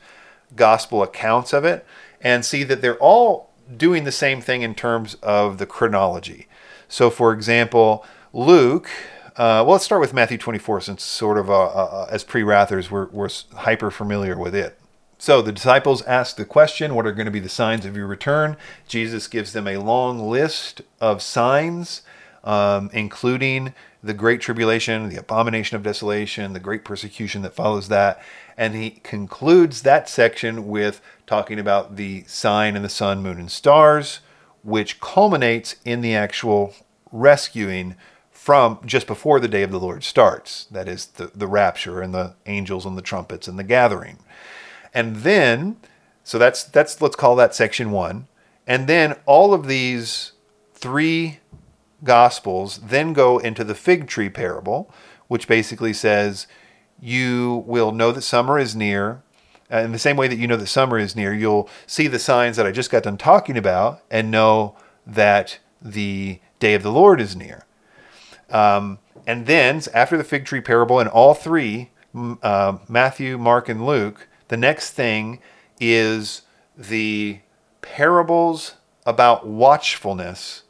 gospel 0.55 1.03
accounts 1.03 1.51
of 1.51 1.65
it 1.65 1.85
and 2.21 2.45
see 2.45 2.63
that 2.63 2.81
they're 2.81 2.97
all 2.97 3.51
doing 3.75 4.03
the 4.03 4.11
same 4.11 4.39
thing 4.39 4.61
in 4.61 4.73
terms 4.73 5.15
of 5.15 5.57
the 5.57 5.65
chronology. 5.65 6.47
So, 6.87 7.09
for 7.09 7.33
example, 7.33 8.05
Luke, 8.31 8.89
uh, 9.35 9.65
well, 9.65 9.71
let's 9.71 9.85
start 9.85 9.99
with 10.01 10.13
Matthew 10.13 10.37
24 10.37 10.81
since 10.81 11.03
sort 11.03 11.37
of 11.37 11.49
uh, 11.49 11.65
uh, 11.65 12.07
as 12.09 12.23
pre-wrathers 12.23 12.91
we're, 12.91 13.07
we're 13.07 13.29
hyper 13.55 13.89
familiar 13.89 14.37
with 14.37 14.55
it. 14.55 14.77
So 15.17 15.41
the 15.41 15.51
disciples 15.51 16.01
ask 16.03 16.35
the 16.35 16.45
question, 16.45 16.95
What 16.95 17.07
are 17.07 17.13
going 17.13 17.25
to 17.25 17.31
be 17.31 17.39
the 17.39 17.49
signs 17.49 17.85
of 17.85 17.95
your 17.95 18.07
return? 18.07 18.57
Jesus 18.87 19.27
gives 19.27 19.53
them 19.53 19.67
a 19.67 19.77
long 19.77 20.29
list 20.29 20.81
of 20.99 21.21
signs, 21.21 22.01
um, 22.43 22.89
including 22.93 23.73
the 24.03 24.13
great 24.13 24.41
tribulation, 24.41 25.09
the 25.09 25.19
abomination 25.19 25.77
of 25.77 25.83
desolation, 25.83 26.53
the 26.53 26.59
great 26.59 26.83
persecution 26.83 27.41
that 27.41 27.55
follows 27.55 27.87
that. 27.87 28.21
And 28.57 28.75
he 28.75 28.89
concludes 28.89 29.81
that 29.83 30.09
section 30.09 30.67
with 30.67 31.01
talking 31.25 31.57
about 31.57 31.95
the 31.95 32.23
sign 32.27 32.75
and 32.75 32.83
the 32.83 32.89
sun, 32.89 33.23
moon, 33.23 33.39
and 33.39 33.51
stars, 33.51 34.19
which 34.63 34.99
culminates 34.99 35.77
in 35.85 36.01
the 36.01 36.15
actual 36.15 36.73
rescuing 37.11 37.95
from 38.31 38.79
just 38.85 39.07
before 39.07 39.39
the 39.39 39.47
day 39.47 39.63
of 39.63 39.71
the 39.71 39.79
Lord 39.79 40.03
starts. 40.03 40.65
That 40.65 40.89
is 40.89 41.05
the, 41.05 41.31
the 41.33 41.47
rapture 41.47 42.01
and 42.01 42.13
the 42.13 42.35
angels 42.45 42.85
and 42.85 42.97
the 42.97 43.01
trumpets 43.01 43.47
and 43.47 43.57
the 43.57 43.63
gathering. 43.63 44.17
And 44.93 45.17
then, 45.17 45.77
so 46.25 46.37
that's 46.37 46.63
that's 46.63 47.01
let's 47.01 47.15
call 47.15 47.37
that 47.37 47.55
section 47.55 47.91
one. 47.91 48.27
And 48.67 48.87
then 48.87 49.15
all 49.25 49.53
of 49.53 49.67
these 49.67 50.33
three 50.73 51.39
Gospels 52.03 52.79
then 52.79 53.13
go 53.13 53.37
into 53.37 53.63
the 53.63 53.75
fig 53.75 54.07
tree 54.07 54.29
parable, 54.29 54.93
which 55.27 55.47
basically 55.47 55.93
says, 55.93 56.47
You 56.99 57.63
will 57.65 57.91
know 57.91 58.11
that 58.11 58.21
summer 58.21 58.59
is 58.59 58.75
near. 58.75 59.23
Uh, 59.71 59.77
in 59.77 59.91
the 59.91 59.99
same 59.99 60.17
way 60.17 60.27
that 60.27 60.37
you 60.37 60.47
know 60.47 60.57
that 60.57 60.67
summer 60.67 60.99
is 60.99 61.15
near, 61.15 61.33
you'll 61.33 61.69
see 61.87 62.07
the 62.07 62.19
signs 62.19 62.57
that 62.57 62.65
I 62.65 62.71
just 62.71 62.91
got 62.91 63.03
done 63.03 63.17
talking 63.17 63.57
about 63.57 64.01
and 64.11 64.29
know 64.29 64.75
that 65.05 65.59
the 65.81 66.39
day 66.59 66.73
of 66.73 66.83
the 66.83 66.91
Lord 66.91 67.19
is 67.19 67.35
near. 67.35 67.65
Um, 68.49 68.99
and 69.25 69.45
then, 69.45 69.81
after 69.93 70.17
the 70.17 70.23
fig 70.23 70.45
tree 70.45 70.61
parable, 70.61 70.99
in 70.99 71.07
all 71.07 71.33
three 71.33 71.91
uh, 72.15 72.77
Matthew, 72.87 73.37
Mark, 73.37 73.69
and 73.69 73.85
Luke 73.85 74.27
the 74.53 74.57
next 74.57 74.91
thing 74.91 75.39
is 75.79 76.43
the 76.77 77.39
parables 77.81 78.75
about 79.05 79.47
watchfulness 79.47 80.62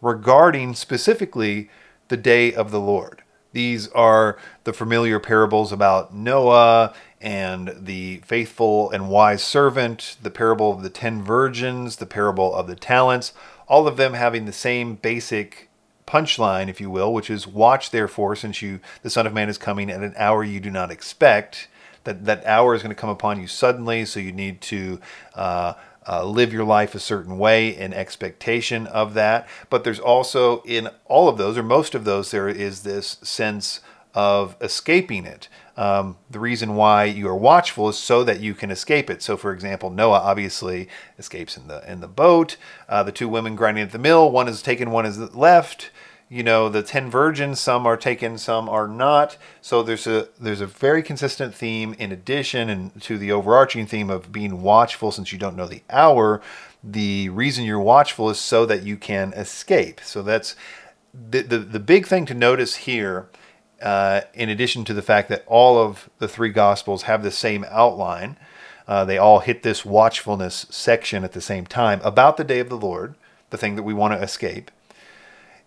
regarding 0.00 0.74
specifically 0.74 1.70
the 2.08 2.16
day 2.16 2.52
of 2.52 2.70
the 2.70 2.80
Lord. 2.80 3.22
These 3.52 3.88
are 3.88 4.38
the 4.64 4.72
familiar 4.72 5.18
parables 5.18 5.72
about 5.72 6.14
Noah 6.14 6.94
and 7.20 7.74
the 7.80 8.18
faithful 8.18 8.90
and 8.90 9.08
wise 9.08 9.42
servant, 9.42 10.16
the 10.22 10.30
parable 10.30 10.70
of 10.72 10.82
the 10.82 10.90
ten 10.90 11.22
virgins, 11.22 11.96
the 11.96 12.06
parable 12.06 12.54
of 12.54 12.66
the 12.66 12.76
talents, 12.76 13.32
all 13.66 13.88
of 13.88 13.96
them 13.96 14.14
having 14.14 14.44
the 14.44 14.52
same 14.52 14.94
basic 14.94 15.68
punchline, 16.06 16.68
if 16.68 16.80
you 16.80 16.90
will, 16.90 17.12
which 17.12 17.30
is 17.30 17.46
watch 17.46 17.90
therefore, 17.90 18.36
since 18.36 18.62
you 18.62 18.80
the 19.02 19.10
Son 19.10 19.26
of 19.26 19.34
Man 19.34 19.48
is 19.48 19.58
coming 19.58 19.90
at 19.90 20.02
an 20.02 20.14
hour 20.16 20.44
you 20.44 20.60
do 20.60 20.70
not 20.70 20.90
expect. 20.90 21.68
That 22.04 22.24
that 22.26 22.46
hour 22.46 22.74
is 22.74 22.82
going 22.82 22.94
to 22.94 23.00
come 23.00 23.10
upon 23.10 23.40
you 23.40 23.46
suddenly, 23.46 24.04
so 24.04 24.20
you 24.20 24.32
need 24.32 24.60
to 24.62 25.00
uh, 25.34 25.74
uh, 26.08 26.24
live 26.24 26.52
your 26.52 26.64
life 26.64 26.94
a 26.94 27.00
certain 27.00 27.38
way 27.38 27.68
in 27.68 27.92
expectation 27.92 28.86
of 28.86 29.14
that. 29.14 29.46
But 29.68 29.84
there's 29.84 30.00
also 30.00 30.62
in 30.62 30.88
all 31.04 31.28
of 31.28 31.36
those, 31.36 31.58
or 31.58 31.62
most 31.62 31.94
of 31.94 32.04
those, 32.04 32.30
there 32.30 32.48
is 32.48 32.82
this 32.82 33.18
sense 33.22 33.80
of 34.14 34.56
escaping 34.60 35.26
it. 35.26 35.48
Um, 35.76 36.16
the 36.28 36.40
reason 36.40 36.74
why 36.74 37.04
you 37.04 37.28
are 37.28 37.36
watchful 37.36 37.88
is 37.88 37.96
so 37.96 38.24
that 38.24 38.40
you 38.40 38.54
can 38.54 38.70
escape 38.70 39.10
it. 39.10 39.22
So, 39.22 39.36
for 39.36 39.52
example, 39.52 39.90
Noah 39.90 40.18
obviously 40.18 40.88
escapes 41.18 41.56
in 41.56 41.68
the 41.68 41.88
in 41.90 42.00
the 42.00 42.08
boat. 42.08 42.56
Uh, 42.88 43.04
the 43.04 43.12
two 43.12 43.28
women 43.28 43.54
grinding 43.54 43.84
at 43.84 43.92
the 43.92 43.98
mill, 43.98 44.30
one 44.30 44.48
is 44.48 44.60
taken, 44.60 44.90
one 44.90 45.06
is 45.06 45.18
left. 45.34 45.90
You 46.30 46.42
know, 46.42 46.68
the 46.68 46.82
ten 46.82 47.10
virgins, 47.10 47.58
some 47.58 47.86
are 47.86 47.96
taken, 47.96 48.36
some 48.36 48.68
are 48.68 48.86
not. 48.86 49.38
So 49.62 49.82
there's 49.82 50.06
a 50.06 50.28
there's 50.38 50.60
a 50.60 50.66
very 50.66 51.02
consistent 51.02 51.54
theme 51.54 51.94
in 51.98 52.12
addition 52.12 52.68
and 52.68 53.00
to 53.02 53.16
the 53.16 53.32
overarching 53.32 53.86
theme 53.86 54.10
of 54.10 54.30
being 54.30 54.60
watchful 54.60 55.10
since 55.10 55.32
you 55.32 55.38
don't 55.38 55.56
know 55.56 55.66
the 55.66 55.82
hour. 55.88 56.42
The 56.84 57.30
reason 57.30 57.64
you're 57.64 57.80
watchful 57.80 58.28
is 58.28 58.38
so 58.38 58.66
that 58.66 58.82
you 58.82 58.96
can 58.96 59.32
escape. 59.32 60.00
So 60.04 60.22
that's 60.22 60.54
the 61.14 61.40
the, 61.40 61.58
the 61.58 61.80
big 61.80 62.06
thing 62.06 62.26
to 62.26 62.34
notice 62.34 62.76
here 62.76 63.28
uh, 63.80 64.22
in 64.34 64.48
addition 64.48 64.84
to 64.84 64.94
the 64.94 65.02
fact 65.02 65.28
that 65.28 65.44
all 65.46 65.78
of 65.78 66.10
the 66.18 66.28
three 66.28 66.50
Gospels 66.50 67.02
have 67.02 67.22
the 67.22 67.30
same 67.30 67.64
outline, 67.70 68.36
uh, 68.86 69.04
they 69.04 69.18
all 69.18 69.40
hit 69.40 69.62
this 69.62 69.84
watchfulness 69.84 70.66
section 70.70 71.24
at 71.24 71.32
the 71.32 71.40
same 71.40 71.66
time 71.66 72.00
about 72.02 72.36
the 72.36 72.44
day 72.44 72.58
of 72.58 72.68
the 72.68 72.76
Lord, 72.76 73.14
the 73.50 73.56
thing 73.56 73.76
that 73.76 73.82
we 73.82 73.94
want 73.94 74.14
to 74.14 74.22
escape, 74.22 74.70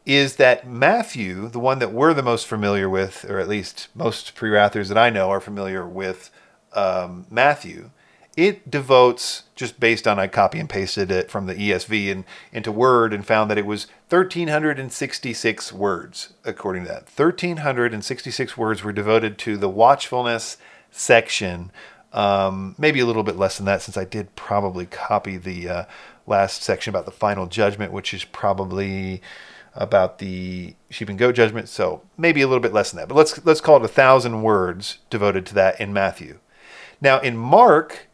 is 0.06 0.38
that 0.38 0.68
Matthew, 0.68 1.48
the 1.48 1.60
one 1.60 1.80
that 1.80 1.94
we're 1.94 2.14
the 2.14 2.24
most 2.24 2.48
familiar 2.48 2.90
with, 2.90 3.26
or 3.30 3.40
at 3.40 3.48
least 3.48 3.88
most 3.94 4.36
pre 4.36 4.50
wrathers 4.50 4.90
that 4.90 4.98
I 4.98 5.10
know 5.10 5.30
are 5.30 5.40
familiar 5.40 5.88
with 5.88 6.32
um, 6.74 7.28
Matthew, 7.30 7.92
it 8.38 8.72
devotes 8.72 9.44
just 9.56 9.80
based 9.80 10.08
on 10.08 10.18
I 10.18 10.28
copy 10.28 10.60
and 10.60 10.70
pasted 10.70 11.12
it 11.12 11.30
from 11.30 11.46
the 11.46 11.54
ESV 11.54 12.12
and 12.12 12.24
into 12.54 12.72
Word 12.72 13.14
and 13.14 13.26
found 13.26 13.52
that 13.52 13.58
it 13.58 13.66
was 13.66 13.88
1366 14.10 15.74
words 15.74 16.34
according 16.46 16.84
to 16.84 16.90
that. 16.90 17.04
1366 17.04 18.58
words 18.58 18.84
were 18.84 18.94
devoted 18.94 19.38
to 19.40 19.58
the 19.58 19.70
watchfulness 19.70 20.58
section. 20.90 21.72
Um, 22.14 22.76
maybe 22.78 23.02
a 23.02 23.06
little 23.06 23.24
bit 23.24 23.38
less 23.38 23.58
than 23.58 23.66
that 23.66 23.82
since 23.82 23.98
I 23.98 24.06
did 24.06 24.36
probably 24.36 24.86
copy 24.86 25.38
the 25.38 25.70
uh, 25.70 25.86
last 26.26 26.64
section 26.64 26.90
about 26.92 27.06
the 27.06 27.12
final 27.12 27.48
judgment, 27.48 27.92
which 27.92 28.14
is 28.14 28.24
probably 28.24 29.22
about 29.74 30.20
the 30.20 30.76
sheep 30.90 31.10
and 31.10 31.18
goat 31.18 31.34
judgment. 31.34 31.70
So 31.70 32.02
maybe 32.18 32.42
a 32.42 32.48
little 32.48 32.62
bit 32.62 32.74
less 32.74 32.92
than 32.92 32.98
that. 32.98 33.08
But 33.08 33.16
let's 33.16 33.44
let's 33.46 33.62
call 33.62 33.78
it 33.78 33.86
a 33.86 33.90
thousand 33.90 34.42
words 34.42 35.00
devoted 35.10 35.46
to 35.48 35.56
that 35.56 35.80
in 35.80 35.94
Matthew. 35.94 36.40
Now 37.00 37.20
in 37.20 37.38
Mark, 37.38 38.08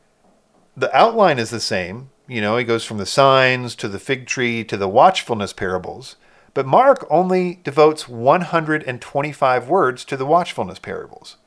the 0.76 0.96
outline 0.96 1.40
is 1.40 1.50
the 1.50 1.60
same. 1.60 2.10
You 2.28 2.42
know, 2.42 2.58
he 2.58 2.64
goes 2.64 2.84
from 2.84 2.98
the 2.98 3.06
signs 3.06 3.76
to 3.76 3.88
the 3.88 4.00
fig 4.00 4.28
tree 4.28 4.64
to 4.66 4.78
the 4.78 4.88
watchfulness 4.88 5.54
parables. 5.54 6.18
But 6.54 6.66
Mark 6.66 7.06
only 7.10 7.60
devotes 7.64 8.08
125 8.08 9.70
words 9.70 10.04
to 10.06 10.18
the 10.18 10.26
watchfulness 10.26 10.80
parables. 10.80 11.38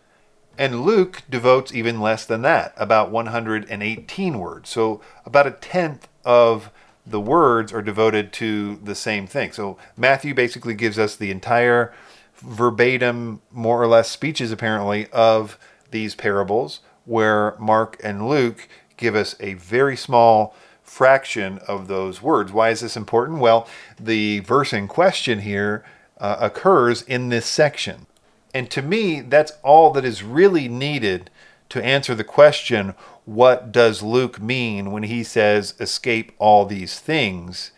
And 0.56 0.82
Luke 0.82 1.22
devotes 1.28 1.74
even 1.74 2.00
less 2.00 2.24
than 2.24 2.42
that, 2.42 2.74
about 2.76 3.10
118 3.10 4.38
words. 4.38 4.68
So 4.68 5.00
about 5.26 5.46
a 5.46 5.52
tenth 5.52 6.06
of 6.24 6.70
the 7.06 7.20
words 7.20 7.72
are 7.72 7.82
devoted 7.82 8.32
to 8.34 8.76
the 8.76 8.94
same 8.94 9.26
thing. 9.26 9.52
So 9.52 9.78
Matthew 9.96 10.34
basically 10.34 10.74
gives 10.74 10.98
us 10.98 11.16
the 11.16 11.30
entire 11.30 11.92
verbatim, 12.36 13.42
more 13.50 13.82
or 13.82 13.86
less, 13.86 14.10
speeches 14.10 14.52
apparently 14.52 15.06
of 15.12 15.58
these 15.90 16.14
parables, 16.14 16.80
where 17.04 17.56
Mark 17.58 18.00
and 18.02 18.28
Luke 18.28 18.68
give 18.96 19.14
us 19.14 19.34
a 19.40 19.54
very 19.54 19.96
small 19.96 20.54
fraction 20.82 21.58
of 21.66 21.88
those 21.88 22.20
words. 22.20 22.52
Why 22.52 22.70
is 22.70 22.80
this 22.80 22.96
important? 22.96 23.38
Well, 23.38 23.68
the 23.98 24.40
verse 24.40 24.72
in 24.72 24.88
question 24.88 25.40
here 25.40 25.84
uh, 26.18 26.36
occurs 26.40 27.02
in 27.02 27.28
this 27.28 27.46
section. 27.46 28.06
And 28.52 28.70
to 28.70 28.82
me, 28.82 29.20
that's 29.20 29.52
all 29.62 29.90
that 29.92 30.04
is 30.04 30.22
really 30.22 30.68
needed 30.68 31.30
to 31.70 31.84
answer 31.84 32.14
the 32.14 32.24
question 32.24 32.94
what 33.30 33.70
does 33.70 34.02
Luke 34.02 34.42
mean 34.42 34.90
when 34.90 35.04
he 35.04 35.22
says 35.22 35.74
escape 35.78 36.32
all 36.40 36.66
these 36.66 36.98
things 36.98 37.70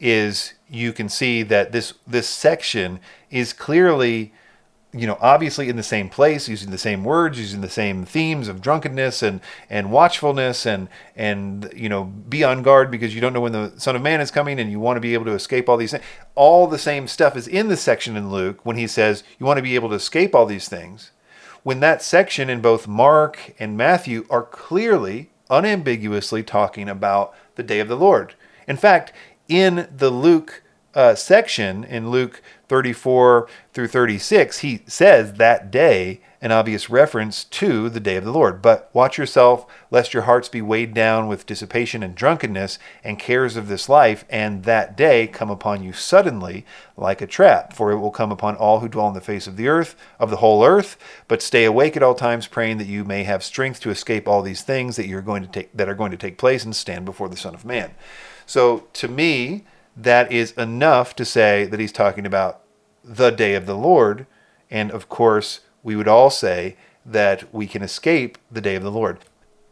is 0.00 0.54
you 0.68 0.92
can 0.92 1.08
see 1.08 1.44
that 1.44 1.70
this 1.70 1.94
this 2.08 2.28
section 2.28 2.98
is 3.30 3.52
clearly 3.52 4.32
you 4.92 5.06
know, 5.06 5.16
obviously 5.20 5.68
in 5.68 5.76
the 5.76 5.82
same 5.82 6.08
place, 6.08 6.48
using 6.48 6.70
the 6.70 6.78
same 6.78 7.04
words, 7.04 7.38
using 7.38 7.60
the 7.60 7.68
same 7.68 8.04
themes 8.04 8.48
of 8.48 8.60
drunkenness 8.60 9.22
and 9.22 9.40
and 9.70 9.92
watchfulness 9.92 10.66
and 10.66 10.88
and 11.14 11.70
you 11.76 11.88
know, 11.88 12.02
be 12.04 12.42
on 12.42 12.62
guard 12.62 12.90
because 12.90 13.14
you 13.14 13.20
don't 13.20 13.32
know 13.32 13.40
when 13.40 13.52
the 13.52 13.74
Son 13.76 13.94
of 13.94 14.02
Man 14.02 14.20
is 14.20 14.32
coming 14.32 14.58
and 14.58 14.72
you 14.72 14.80
want 14.80 14.96
to 14.96 15.00
be 15.00 15.14
able 15.14 15.26
to 15.26 15.34
escape 15.34 15.68
all 15.68 15.76
these 15.76 15.92
things. 15.92 16.04
All 16.34 16.66
the 16.66 16.78
same 16.78 17.06
stuff 17.06 17.36
is 17.36 17.46
in 17.46 17.68
the 17.68 17.76
section 17.76 18.16
in 18.16 18.32
Luke 18.32 18.66
when 18.66 18.76
he 18.76 18.88
says 18.88 19.22
you 19.38 19.46
want 19.46 19.58
to 19.58 19.62
be 19.62 19.76
able 19.76 19.90
to 19.90 19.94
escape 19.94 20.34
all 20.34 20.46
these 20.46 20.68
things. 20.68 21.12
When 21.66 21.80
that 21.80 22.00
section 22.00 22.48
in 22.48 22.60
both 22.60 22.86
Mark 22.86 23.52
and 23.58 23.76
Matthew 23.76 24.24
are 24.30 24.44
clearly, 24.44 25.30
unambiguously 25.50 26.44
talking 26.44 26.88
about 26.88 27.34
the 27.56 27.64
day 27.64 27.80
of 27.80 27.88
the 27.88 27.96
Lord. 27.96 28.36
In 28.68 28.76
fact, 28.76 29.12
in 29.48 29.88
the 29.90 30.10
Luke 30.10 30.62
uh, 30.94 31.16
section 31.16 31.82
in 31.82 32.08
Luke 32.08 32.40
34 32.68 33.48
through 33.72 33.88
36, 33.88 34.58
he 34.58 34.82
says 34.86 35.34
that 35.34 35.70
day, 35.70 36.20
an 36.42 36.52
obvious 36.52 36.90
reference 36.90 37.44
to 37.44 37.88
the 37.88 38.00
day 38.00 38.16
of 38.16 38.24
the 38.24 38.32
Lord. 38.32 38.60
But 38.62 38.90
watch 38.92 39.18
yourself, 39.18 39.66
lest 39.90 40.12
your 40.12 40.24
hearts 40.24 40.48
be 40.48 40.62
weighed 40.62 40.94
down 40.94 41.28
with 41.28 41.46
dissipation 41.46 42.02
and 42.02 42.14
drunkenness 42.14 42.78
and 43.02 43.18
cares 43.18 43.56
of 43.56 43.68
this 43.68 43.88
life, 43.88 44.24
and 44.28 44.64
that 44.64 44.96
day 44.96 45.26
come 45.26 45.50
upon 45.50 45.82
you 45.82 45.92
suddenly 45.92 46.64
like 46.96 47.20
a 47.20 47.26
trap. 47.26 47.72
For 47.72 47.90
it 47.90 47.98
will 47.98 48.10
come 48.10 48.30
upon 48.30 48.56
all 48.56 48.80
who 48.80 48.88
dwell 48.88 49.06
on 49.06 49.14
the 49.14 49.20
face 49.20 49.46
of 49.46 49.56
the 49.56 49.68
earth, 49.68 49.96
of 50.20 50.30
the 50.30 50.36
whole 50.36 50.64
earth. 50.64 50.96
But 51.26 51.42
stay 51.42 51.64
awake 51.64 51.96
at 51.96 52.02
all 52.02 52.14
times, 52.14 52.46
praying 52.46 52.78
that 52.78 52.86
you 52.86 53.04
may 53.04 53.24
have 53.24 53.42
strength 53.42 53.80
to 53.80 53.90
escape 53.90 54.28
all 54.28 54.42
these 54.42 54.62
things 54.62 54.96
that 54.96 55.08
you're 55.08 55.22
going 55.22 55.42
to 55.42 55.48
take 55.48 55.76
that 55.76 55.88
are 55.88 55.94
going 55.94 56.10
to 56.10 56.16
take 56.16 56.38
place 56.38 56.64
and 56.64 56.76
stand 56.76 57.04
before 57.04 57.28
the 57.28 57.36
Son 57.36 57.54
of 57.54 57.64
Man. 57.64 57.92
So 58.44 58.86
to 58.92 59.08
me, 59.08 59.64
that 59.96 60.30
is 60.30 60.52
enough 60.52 61.16
to 61.16 61.24
say 61.24 61.64
that 61.64 61.80
he's 61.80 61.92
talking 61.92 62.26
about 62.26 62.60
the 63.02 63.30
day 63.30 63.54
of 63.54 63.66
the 63.66 63.76
Lord. 63.76 64.26
And 64.70 64.90
of 64.90 65.08
course, 65.08 65.60
we 65.82 65.96
would 65.96 66.08
all 66.08 66.30
say 66.30 66.76
that 67.04 67.52
we 67.54 67.66
can 67.66 67.82
escape 67.82 68.38
the 68.50 68.60
day 68.60 68.74
of 68.74 68.82
the 68.82 68.90
Lord. 68.90 69.20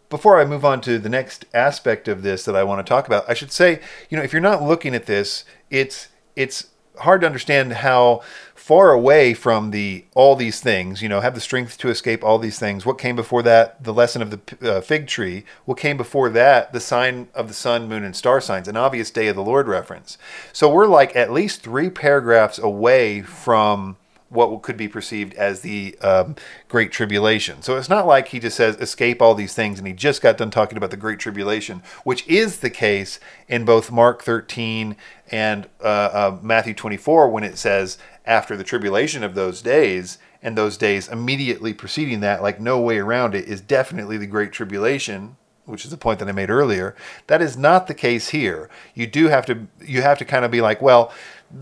Before 0.09 0.41
I 0.41 0.45
move 0.45 0.65
on 0.65 0.81
to 0.83 0.99
the 0.99 1.09
next 1.09 1.45
aspect 1.53 2.07
of 2.07 2.23
this 2.23 2.45
that 2.45 2.55
I 2.55 2.63
want 2.63 2.85
to 2.85 2.89
talk 2.89 3.07
about, 3.07 3.29
I 3.29 3.35
should 3.35 3.51
say, 3.51 3.81
you 4.09 4.17
know, 4.17 4.23
if 4.23 4.33
you're 4.33 4.41
not 4.41 4.63
looking 4.63 4.95
at 4.95 5.07
this, 5.07 5.45
it's 5.71 6.09
it's 6.37 6.69
hard 6.99 7.21
to 7.23 7.27
understand 7.27 7.73
how 7.73 8.23
far 8.55 8.93
away 8.93 9.35
from 9.35 9.73
the 9.73 10.05
all 10.15 10.35
these 10.35 10.59
things 10.61 11.03
you 11.03 11.09
know 11.09 11.21
have 11.21 11.35
the 11.35 11.41
strength 11.41 11.77
to 11.79 11.89
escape 11.89 12.25
all 12.25 12.39
these 12.39 12.59
things. 12.59 12.87
What 12.87 12.99
came 12.99 13.17
before 13.17 13.43
that? 13.43 13.83
The 13.83 13.93
lesson 13.93 14.23
of 14.23 14.31
the 14.31 14.77
uh, 14.77 14.81
fig 14.81 15.07
tree. 15.07 15.45
What 15.65 15.79
came 15.79 15.97
before 15.97 16.31
that? 16.31 16.73
The 16.73 16.81
sign 16.81 17.29
of 17.35 17.49
the 17.49 17.55
sun 17.55 17.89
moon 17.89 18.05
and 18.05 18.17
star 18.17 18.41
signs. 18.41 18.69
An 18.69 18.77
obvious 18.77 19.11
day 19.11 19.29
of 19.29 19.37
the 19.37 19.43
lord 19.43 19.69
reference. 19.69 20.19
So 20.53 20.71
we're 20.71 20.87
like 20.87 21.15
at 21.15 21.33
least 21.33 21.63
three 21.63 21.91
paragraphs 21.91 22.59
away 22.59 23.23
from 23.23 23.97
what 24.35 24.63
could 24.63 24.77
be 24.77 24.89
perceived 24.89 25.35
as 25.35 25.61
the 25.61 25.97
um, 26.01 26.37
Great 26.69 26.93
Tribulation. 26.93 27.63
So 27.63 27.77
it's 27.77 27.89
not 27.89 28.07
like 28.07 28.29
he 28.29 28.41
just 28.41 28.57
says, 28.57 28.77
escape 28.77 29.23
all 29.23 29.35
these 29.35 29.55
things, 29.55 29.79
and 29.79 29.89
he 29.89 29.95
just 29.95 30.21
got 30.21 30.37
done 30.37 30.51
talking 30.51 30.77
about 30.77 30.91
the 30.91 30.97
Great 30.97 31.19
Tribulation, 31.19 31.83
which 32.05 32.27
is 32.27 32.59
the 32.59 32.71
case 32.71 33.21
in 33.49 33.65
both 33.65 33.91
Mark 33.91 34.23
13 34.23 34.97
and 35.31 35.69
uh, 35.81 35.85
uh, 35.87 36.39
Matthew 36.43 36.75
24 36.75 37.31
when 37.31 37.45
it 37.45 37.57
says, 37.57 37.99
after 38.27 38.57
the 38.57 38.65
tribulation 38.65 39.23
of 39.23 39.35
those 39.35 39.63
days, 39.63 40.19
and 40.45 40.59
those 40.59 40.77
days 40.77 41.09
immediately 41.09 41.73
preceding 41.73 42.21
that, 42.21 42.43
like 42.43 42.61
no 42.61 42.79
way 42.79 42.99
around 42.99 43.35
it, 43.35 43.49
is 43.49 43.63
definitely 43.63 44.19
the 44.19 44.27
Great 44.27 44.53
Tribulation, 44.53 45.37
which 45.65 45.87
is 45.87 45.91
the 45.91 45.97
point 45.97 46.19
that 46.19 46.29
I 46.29 46.33
made 46.33 46.51
earlier. 46.51 46.95
That 47.29 47.41
is 47.41 47.57
not 47.57 47.87
the 47.87 47.95
case 47.95 48.29
here. 48.29 48.69
You 48.95 49.07
do 49.07 49.29
have 49.29 49.47
to 49.47 49.67
you 49.81 50.03
have 50.03 50.19
to 50.19 50.25
kind 50.27 50.45
of 50.45 50.51
be 50.51 50.61
like, 50.61 50.83
well, 50.83 51.11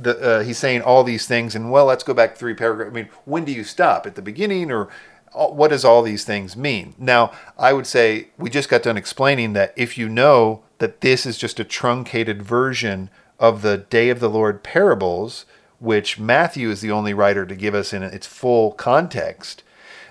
the, 0.01 0.19
uh, 0.19 0.43
he's 0.43 0.59
saying 0.59 0.83
all 0.83 1.05
these 1.05 1.27
things, 1.27 1.55
and 1.55 1.71
well, 1.71 1.87
let's 1.87 2.05
go 2.05 2.15
back 2.15 2.37
three 2.37 2.55
paragraphs. 2.55 2.91
I 2.91 2.95
mean, 2.95 3.09
when 3.25 3.45
do 3.45 3.53
you 3.53 3.65
stop 3.65 4.07
at 4.07 4.15
the 4.15 4.23
beginning, 4.23 4.71
or 4.71 4.89
what 5.33 5.69
does 5.69 5.85
all 5.85 6.03
these 6.03 6.25
things 6.25 6.57
mean? 6.57 6.95
Now, 6.99 7.33
I 7.59 7.73
would 7.73 7.87
say 7.87 8.29
we 8.39 8.51
just 8.51 8.69
got 8.69 8.83
done 8.83 8.97
explaining 8.97 9.53
that 9.53 9.73
if 9.77 9.99
you 9.99 10.09
know 10.09 10.63
that 10.79 11.01
this 11.01 11.27
is 11.27 11.39
just 11.39 11.61
a 11.61 11.65
truncated 11.65 12.43
version 12.43 13.11
of 13.39 13.63
the 13.63 13.79
Day 13.79 14.09
of 14.09 14.21
the 14.21 14.31
Lord 14.31 14.63
parables, 14.63 15.45
which 15.79 16.19
Matthew 16.19 16.71
is 16.71 16.81
the 16.81 16.91
only 16.91 17.13
writer 17.13 17.45
to 17.45 17.55
give 17.55 17.75
us 17.75 17.93
in 17.93 18.03
its 18.03 18.27
full 18.27 18.73
context, 18.73 19.63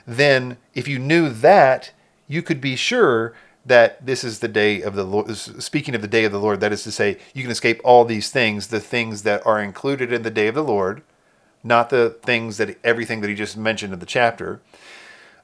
then 0.05 0.57
if 0.73 0.87
you 0.87 0.99
knew 0.99 1.29
that, 1.29 1.91
you 2.27 2.41
could 2.41 2.61
be 2.61 2.75
sure 2.75 3.33
that 3.65 4.05
this 4.05 4.23
is 4.23 4.39
the 4.39 4.47
day 4.47 4.81
of 4.81 4.95
the 4.95 5.03
Lord. 5.03 5.35
Speaking 5.35 5.93
of 5.93 6.01
the 6.01 6.07
day 6.07 6.25
of 6.25 6.31
the 6.31 6.39
Lord, 6.39 6.59
that 6.61 6.71
is 6.71 6.83
to 6.83 6.91
say, 6.91 7.17
you 7.33 7.43
can 7.43 7.51
escape 7.51 7.79
all 7.83 8.05
these 8.05 8.31
things, 8.31 8.67
the 8.67 8.79
things 8.79 9.23
that 9.23 9.45
are 9.45 9.61
included 9.61 10.11
in 10.11 10.23
the 10.23 10.31
day 10.31 10.47
of 10.47 10.55
the 10.55 10.63
Lord, 10.63 11.03
not 11.63 11.89
the 11.89 12.17
things 12.23 12.57
that 12.57 12.77
everything 12.83 13.21
that 13.21 13.29
he 13.29 13.35
just 13.35 13.57
mentioned 13.57 13.93
in 13.93 13.99
the 13.99 14.05
chapter. 14.05 14.61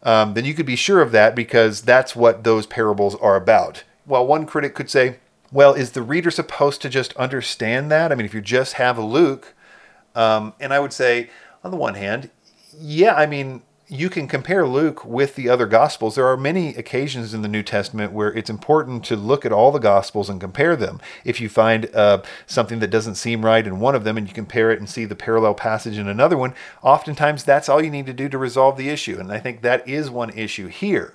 Um, 0.03 0.33
then 0.33 0.45
you 0.45 0.53
could 0.53 0.65
be 0.65 0.75
sure 0.75 1.01
of 1.01 1.11
that 1.11 1.35
because 1.35 1.81
that's 1.81 2.15
what 2.15 2.43
those 2.43 2.65
parables 2.65 3.15
are 3.15 3.35
about. 3.35 3.83
Well, 4.05 4.25
one 4.25 4.45
critic 4.45 4.73
could 4.73 4.89
say, 4.89 5.17
Well, 5.51 5.73
is 5.73 5.91
the 5.91 6.01
reader 6.01 6.31
supposed 6.31 6.81
to 6.83 6.89
just 6.89 7.13
understand 7.17 7.91
that? 7.91 8.11
I 8.11 8.15
mean, 8.15 8.25
if 8.25 8.33
you 8.33 8.41
just 8.41 8.73
have 8.73 8.97
Luke, 8.97 9.53
um, 10.15 10.53
and 10.59 10.73
I 10.73 10.79
would 10.79 10.93
say, 10.93 11.29
on 11.63 11.71
the 11.71 11.77
one 11.77 11.95
hand, 11.95 12.29
yeah, 12.79 13.13
I 13.13 13.25
mean, 13.25 13.61
you 13.89 14.09
can 14.09 14.27
compare 14.27 14.67
Luke 14.67 15.05
with 15.05 15.35
the 15.35 15.47
other 15.47 15.65
Gospels. 15.65 16.15
There 16.15 16.27
are 16.27 16.35
many 16.35 16.75
occasions 16.75 17.33
in 17.33 17.41
the 17.41 17.47
New 17.47 17.63
Testament 17.63 18.11
where 18.11 18.33
it's 18.33 18.49
important 18.49 19.05
to 19.05 19.15
look 19.15 19.45
at 19.45 19.53
all 19.53 19.71
the 19.71 19.79
Gospels 19.79 20.29
and 20.29 20.41
compare 20.41 20.75
them. 20.75 20.99
If 21.23 21.39
you 21.39 21.47
find 21.47 21.89
uh, 21.95 22.21
something 22.45 22.79
that 22.79 22.89
doesn't 22.89 23.15
seem 23.15 23.45
right 23.45 23.65
in 23.65 23.79
one 23.79 23.95
of 23.95 24.03
them 24.03 24.17
and 24.17 24.27
you 24.27 24.33
compare 24.33 24.71
it 24.71 24.79
and 24.79 24.89
see 24.89 25.05
the 25.05 25.15
parallel 25.15 25.53
passage 25.53 25.97
in 25.97 26.09
another 26.09 26.37
one, 26.37 26.53
oftentimes 26.81 27.45
that's 27.45 27.69
all 27.69 27.81
you 27.81 27.89
need 27.89 28.07
to 28.07 28.13
do 28.13 28.27
to 28.27 28.37
resolve 28.37 28.77
the 28.77 28.89
issue. 28.89 29.17
And 29.19 29.31
I 29.31 29.39
think 29.39 29.61
that 29.61 29.87
is 29.87 30.09
one 30.09 30.31
issue 30.31 30.67
here. 30.67 31.13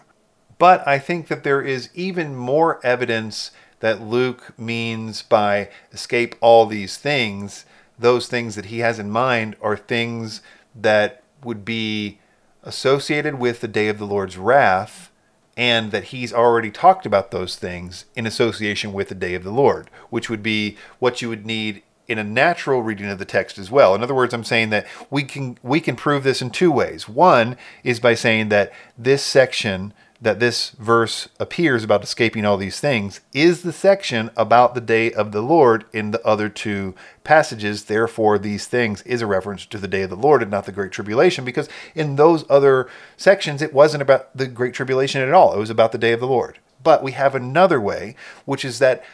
But 0.58 0.86
I 0.88 0.98
think 0.98 1.28
that 1.28 1.44
there 1.44 1.60
is 1.60 1.90
even 1.94 2.34
more 2.34 2.84
evidence 2.84 3.50
that 3.80 4.00
Luke 4.00 4.58
means 4.58 5.20
by 5.20 5.68
escape 5.92 6.36
all 6.40 6.64
these 6.64 6.96
things. 6.96 7.66
Those 7.98 8.28
things 8.28 8.54
that 8.54 8.66
he 8.66 8.78
has 8.78 8.98
in 8.98 9.10
mind 9.10 9.56
are 9.60 9.76
things 9.76 10.40
that 10.74 11.22
would 11.44 11.66
be 11.66 12.20
associated 12.62 13.38
with 13.38 13.60
the 13.60 13.68
day 13.68 13.88
of 13.88 13.98
the 13.98 14.06
Lord's 14.06 14.36
wrath, 14.38 15.10
and 15.56 15.92
that 15.92 16.04
he's 16.04 16.32
already 16.32 16.70
talked 16.70 17.04
about 17.04 17.30
those 17.30 17.56
things 17.56 18.06
in 18.14 18.26
association 18.26 18.92
with 18.92 19.08
the 19.08 19.14
day 19.14 19.34
of 19.34 19.44
the 19.44 19.50
Lord, 19.50 19.90
which 20.10 20.30
would 20.30 20.42
be 20.42 20.76
what 20.98 21.20
you 21.20 21.28
would 21.28 21.44
need 21.44 21.82
in 22.08 22.18
a 22.18 22.24
natural 22.24 22.82
reading 22.82 23.08
of 23.08 23.18
the 23.18 23.24
text 23.24 23.58
as 23.58 23.70
well. 23.70 23.94
In 23.94 24.02
other 24.02 24.14
words, 24.14 24.34
I'm 24.34 24.44
saying 24.44 24.70
that 24.70 24.86
we 25.10 25.22
can 25.22 25.58
we 25.62 25.80
can 25.80 25.96
prove 25.96 26.24
this 26.24 26.42
in 26.42 26.50
two 26.50 26.72
ways. 26.72 27.08
One 27.08 27.56
is 27.84 28.00
by 28.00 28.14
saying 28.14 28.48
that 28.48 28.72
this 28.98 29.22
section 29.22 29.92
that 30.22 30.38
this 30.38 30.70
verse 30.70 31.28
appears 31.40 31.82
about 31.82 32.04
escaping 32.04 32.44
all 32.44 32.56
these 32.56 32.78
things 32.78 33.20
is 33.32 33.62
the 33.62 33.72
section 33.72 34.30
about 34.36 34.74
the 34.74 34.80
day 34.80 35.12
of 35.12 35.32
the 35.32 35.42
Lord 35.42 35.84
in 35.92 36.12
the 36.12 36.24
other 36.24 36.48
two 36.48 36.94
passages. 37.24 37.84
Therefore, 37.84 38.38
these 38.38 38.66
things 38.66 39.02
is 39.02 39.20
a 39.20 39.26
reference 39.26 39.66
to 39.66 39.78
the 39.78 39.88
day 39.88 40.02
of 40.02 40.10
the 40.10 40.16
Lord 40.16 40.40
and 40.40 40.50
not 40.50 40.64
the 40.64 40.70
Great 40.70 40.92
Tribulation, 40.92 41.44
because 41.44 41.68
in 41.96 42.14
those 42.14 42.44
other 42.48 42.88
sections, 43.16 43.60
it 43.60 43.74
wasn't 43.74 44.02
about 44.02 44.34
the 44.36 44.46
Great 44.46 44.74
Tribulation 44.74 45.20
at 45.20 45.34
all. 45.34 45.54
It 45.54 45.58
was 45.58 45.70
about 45.70 45.90
the 45.90 45.98
day 45.98 46.12
of 46.12 46.20
the 46.20 46.28
Lord. 46.28 46.58
But 46.84 47.02
we 47.02 47.12
have 47.12 47.34
another 47.34 47.80
way, 47.80 48.14
which 48.44 48.64
is 48.64 48.78
that 48.78 49.04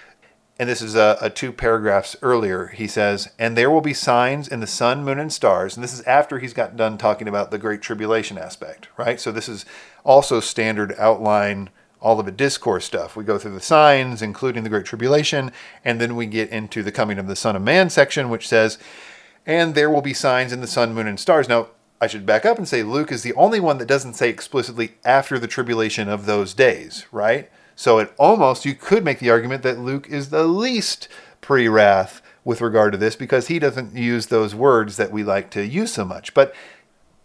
and 0.59 0.69
this 0.69 0.83
is 0.83 0.97
a, 0.97 1.17
a, 1.21 1.31
two 1.31 1.53
paragraphs 1.53 2.17
earlier. 2.21 2.67
He 2.69 2.89
says, 2.89 3.31
"And 3.39 3.57
there 3.57 3.71
will 3.71 3.81
be 3.81 3.95
signs 3.95 4.49
in 4.49 4.61
the 4.61 4.67
sun, 4.67 5.05
moon, 5.05 5.19
and 5.19 5.33
stars." 5.33 5.77
And 5.77 5.85
this 5.85 5.93
is 5.93 6.03
after 6.03 6.39
he's 6.39 6.53
got 6.53 6.77
done 6.77 6.99
talking 6.99 7.29
about 7.29 7.51
the 7.51 7.59
great 7.59 7.81
tribulation 7.81 8.39
aspect, 8.39 8.89
right? 8.97 9.21
So 9.21 9.31
this 9.31 9.49
is 9.49 9.65
also 10.05 10.41
standard 10.41 10.95
outline 10.99 11.71
all 12.01 12.19
of 12.19 12.27
the 12.27 12.33
discourse 12.33 12.85
stuff. 12.85 13.17
We 13.17 13.25
go 13.25 13.39
through 13.39 13.55
the 13.55 13.61
signs, 13.61 14.21
including 14.23 14.65
the 14.65 14.71
great 14.71 14.87
tribulation, 14.87 15.53
and 15.85 16.01
then 16.01 16.17
we 16.17 16.27
get 16.27 16.51
into 16.51 16.83
the 16.83 16.93
coming 16.93 17.19
of 17.19 17.29
the 17.29 17.37
Son 17.37 17.55
of 17.55 17.63
Man 17.63 17.89
section, 17.91 18.29
which 18.29 18.49
says, 18.49 18.79
"And 19.47 19.75
there 19.75 19.91
will 19.91 20.03
be 20.03 20.15
signs 20.15 20.53
in 20.53 20.61
the 20.61 20.67
sun, 20.67 20.93
moon, 20.95 21.07
and 21.07 21.21
stars." 21.21 21.49
Now. 21.49 21.69
I 22.01 22.07
should 22.07 22.25
back 22.25 22.47
up 22.47 22.59
and 22.59 22.69
say 22.69 22.85
Luke 22.85 23.11
is 23.11 23.25
the 23.25 23.35
only 23.35 23.59
one 23.59 23.79
that 23.79 23.89
doesn't 23.89 24.15
say 24.15 24.29
explicitly 24.29 24.93
after 25.05 25.37
the 25.37 25.49
tribulation 25.49 26.09
of 26.09 26.27
those 26.27 26.55
days, 26.55 27.07
right? 27.11 27.51
So 27.79 28.01
it 28.01 28.13
almost, 28.19 28.65
you 28.65 28.75
could 28.75 29.05
make 29.05 29.21
the 29.21 29.31
argument 29.31 29.63
that 29.63 29.79
Luke 29.79 30.09
is 30.09 30.31
the 30.31 30.43
least 30.43 31.07
pre 31.41 31.69
wrath 31.69 32.21
with 32.43 32.61
regard 32.61 32.91
to 32.91 32.99
this 32.99 33.15
because 33.15 33.47
he 33.47 33.61
doesn't 33.61 33.95
use 33.95 34.27
those 34.27 34.53
words 34.53 34.97
that 34.97 35.13
we 35.13 35.23
like 35.23 35.49
to 35.51 35.65
use 35.65 35.93
so 35.93 36.05
much. 36.05 36.35
But 36.35 36.53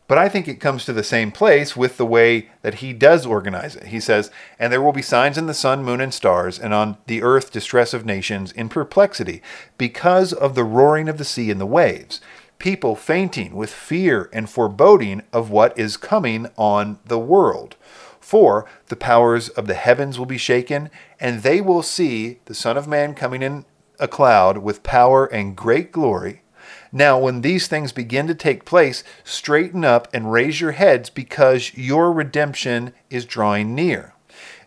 but 0.07 0.19
I 0.19 0.29
think 0.29 0.47
it 0.47 0.59
comes 0.59 0.85
to 0.85 0.93
the 0.93 1.03
same 1.03 1.31
place 1.31 1.75
with 1.75 1.97
the 1.97 2.05
way 2.05 2.51
that 2.61 2.75
he 2.75 2.93
does 2.93 3.25
organize 3.25 3.75
it. 3.75 3.87
He 3.87 3.99
says, 3.99 4.29
And 4.59 4.71
there 4.71 4.81
will 4.81 4.91
be 4.91 5.01
signs 5.01 5.39
in 5.39 5.47
the 5.47 5.55
sun, 5.55 5.83
moon, 5.83 5.99
and 5.99 6.13
stars, 6.13 6.59
and 6.59 6.71
on 6.71 6.97
the 7.07 7.23
earth 7.23 7.51
distress 7.51 7.91
of 7.91 8.05
nations 8.05 8.51
in 8.51 8.69
perplexity, 8.69 9.41
because 9.79 10.33
of 10.33 10.53
the 10.53 10.63
roaring 10.63 11.09
of 11.09 11.17
the 11.17 11.25
sea 11.25 11.49
and 11.49 11.59
the 11.59 11.65
waves, 11.65 12.21
people 12.59 12.95
fainting 12.95 13.55
with 13.55 13.71
fear 13.71 14.29
and 14.31 14.47
foreboding 14.51 15.23
of 15.33 15.49
what 15.49 15.75
is 15.79 15.97
coming 15.97 16.47
on 16.57 16.99
the 17.05 17.17
world. 17.17 17.75
For 18.23 18.65
the 18.88 18.95
powers 18.95 19.49
of 19.49 19.67
the 19.67 19.73
heavens 19.73 20.17
will 20.17 20.25
be 20.25 20.38
shaken, 20.38 20.89
and 21.19 21.43
they 21.43 21.59
will 21.59 21.83
see 21.83 22.39
the 22.45 22.53
Son 22.55 22.77
of 22.77 22.88
Man 22.88 23.15
coming 23.15 23.43
in 23.43 23.65
a 23.99 24.07
cloud 24.07 24.59
with 24.59 24.81
power 24.81 25.25
and 25.25 25.57
great 25.57 25.91
glory. 25.91 26.41
Now, 26.89 27.19
when 27.19 27.41
these 27.41 27.67
things 27.67 27.91
begin 27.91 28.27
to 28.27 28.33
take 28.33 28.63
place, 28.63 29.03
straighten 29.25 29.83
up 29.83 30.07
and 30.13 30.31
raise 30.31 30.62
your 30.62 30.71
heads 30.71 31.09
because 31.09 31.75
your 31.75 32.13
redemption 32.13 32.93
is 33.09 33.25
drawing 33.25 33.75
near. 33.75 34.13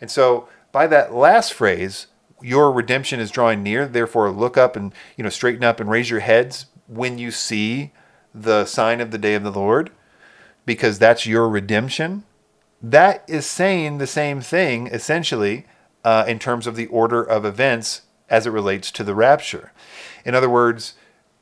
And 0.02 0.10
so, 0.10 0.48
by 0.70 0.86
that 0.88 1.14
last 1.14 1.54
phrase, 1.54 2.08
your 2.42 2.70
redemption 2.70 3.20
is 3.20 3.30
drawing 3.30 3.62
near, 3.62 3.88
therefore 3.88 4.30
look 4.30 4.58
up 4.58 4.76
and, 4.76 4.92
you 5.16 5.24
know, 5.24 5.30
straighten 5.30 5.64
up 5.64 5.80
and 5.80 5.90
raise 5.90 6.10
your 6.10 6.20
heads 6.20 6.66
when 6.88 7.16
you 7.16 7.30
see 7.30 7.92
the 8.34 8.66
sign 8.66 9.00
of 9.00 9.12
the 9.12 9.18
day 9.18 9.34
of 9.34 9.44
the 9.44 9.50
Lord 9.50 9.90
because 10.66 10.98
that's 10.98 11.24
your 11.24 11.48
redemption 11.48 12.24
that 12.82 13.24
is 13.26 13.46
saying 13.46 13.98
the 13.98 14.06
same 14.06 14.40
thing 14.40 14.86
essentially 14.88 15.66
uh, 16.04 16.24
in 16.28 16.38
terms 16.38 16.66
of 16.66 16.76
the 16.76 16.86
order 16.86 17.22
of 17.22 17.44
events 17.44 18.02
as 18.28 18.46
it 18.46 18.50
relates 18.50 18.90
to 18.90 19.04
the 19.04 19.14
rapture. 19.14 19.72
In 20.24 20.34
other 20.34 20.50
words, 20.50 20.94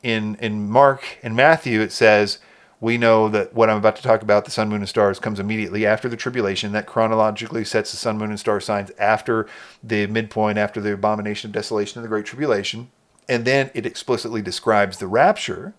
in 0.03 0.35
in 0.35 0.69
Mark 0.69 1.19
and 1.23 1.35
Matthew, 1.35 1.81
it 1.81 1.91
says 1.91 2.39
we 2.81 2.97
know 2.97 3.29
that 3.29 3.53
what 3.53 3.69
I'm 3.69 3.77
about 3.77 3.95
to 3.95 4.03
talk 4.03 4.21
about, 4.21 4.45
the 4.45 4.51
sun, 4.51 4.69
moon, 4.69 4.81
and 4.81 4.89
stars, 4.89 5.19
comes 5.19 5.39
immediately 5.39 5.85
after 5.85 6.09
the 6.09 6.17
tribulation. 6.17 6.71
That 6.73 6.85
chronologically 6.85 7.63
sets 7.63 7.91
the 7.91 7.97
sun, 7.97 8.17
moon, 8.17 8.29
and 8.29 8.39
star 8.39 8.59
signs 8.59 8.91
after 8.99 9.47
the 9.83 10.07
midpoint, 10.07 10.57
after 10.57 10.81
the 10.81 10.93
abomination 10.93 11.49
of 11.49 11.53
desolation 11.53 11.99
and 11.99 12.03
the 12.03 12.09
great 12.09 12.25
tribulation. 12.25 12.91
And 13.27 13.45
then 13.45 13.71
it 13.73 13.85
explicitly 13.85 14.41
describes 14.41 14.97
the 14.97 15.07
rapture. 15.07 15.73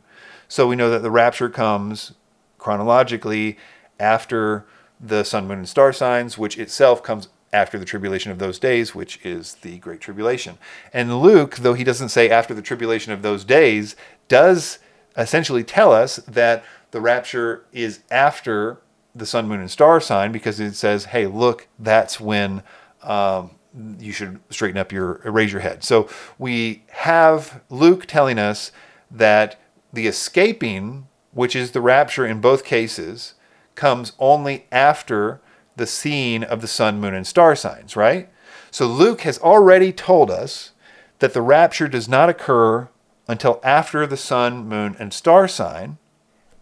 So 0.48 0.66
we 0.66 0.76
know 0.76 0.90
that 0.90 1.02
the 1.02 1.10
rapture 1.10 1.48
comes 1.48 2.14
chronologically 2.58 3.58
after 4.00 4.66
the 5.00 5.24
sun, 5.24 5.46
moon, 5.46 5.58
and 5.58 5.68
star 5.68 5.92
signs, 5.92 6.38
which 6.38 6.58
itself 6.58 7.02
comes 7.02 7.28
after 7.52 7.78
the 7.78 7.84
tribulation 7.84 8.32
of 8.32 8.38
those 8.38 8.58
days, 8.58 8.94
which 8.94 9.24
is 9.24 9.54
the 9.56 9.78
Great 9.78 10.00
Tribulation. 10.00 10.58
And 10.92 11.20
Luke, 11.20 11.56
though 11.56 11.74
he 11.74 11.84
doesn't 11.84 12.08
say 12.10 12.28
after 12.28 12.54
the 12.54 12.62
tribulation 12.62 13.12
of 13.12 13.22
those 13.22 13.44
days, 13.44 13.96
does 14.28 14.78
essentially 15.16 15.64
tell 15.64 15.92
us 15.92 16.16
that 16.16 16.64
the 16.90 17.00
rapture 17.00 17.64
is 17.72 18.00
after 18.10 18.78
the 19.14 19.26
sun, 19.26 19.48
moon, 19.48 19.60
and 19.60 19.70
star 19.70 20.00
sign 20.00 20.32
because 20.32 20.60
it 20.60 20.74
says, 20.74 21.06
hey, 21.06 21.26
look, 21.26 21.68
that's 21.78 22.20
when 22.20 22.62
um, 23.02 23.52
you 23.98 24.12
should 24.12 24.40
straighten 24.50 24.78
up 24.78 24.92
your, 24.92 25.20
raise 25.24 25.52
your 25.52 25.60
head. 25.60 25.84
So 25.84 26.08
we 26.38 26.84
have 26.88 27.62
Luke 27.70 28.06
telling 28.06 28.38
us 28.38 28.72
that 29.10 29.58
the 29.92 30.06
escaping, 30.06 31.08
which 31.32 31.56
is 31.56 31.70
the 31.70 31.80
rapture 31.80 32.26
in 32.26 32.40
both 32.40 32.64
cases, 32.64 33.34
comes 33.76 34.12
only 34.18 34.66
after 34.72 35.40
the 35.76 35.86
seeing 35.86 36.42
of 36.42 36.60
the 36.60 36.66
sun, 36.66 37.00
moon, 37.00 37.14
and 37.14 37.26
star 37.26 37.54
signs, 37.54 37.94
right? 37.94 38.28
So 38.70 38.86
Luke 38.86 39.20
has 39.22 39.38
already 39.38 39.92
told 39.92 40.30
us 40.30 40.72
that 41.18 41.34
the 41.34 41.42
rapture 41.42 41.88
does 41.88 42.08
not 42.08 42.28
occur 42.28 42.88
until 43.28 43.60
after 43.62 44.06
the 44.06 44.16
sun, 44.16 44.68
moon, 44.68 44.96
and 44.98 45.12
star 45.12 45.48
sign. 45.48 45.98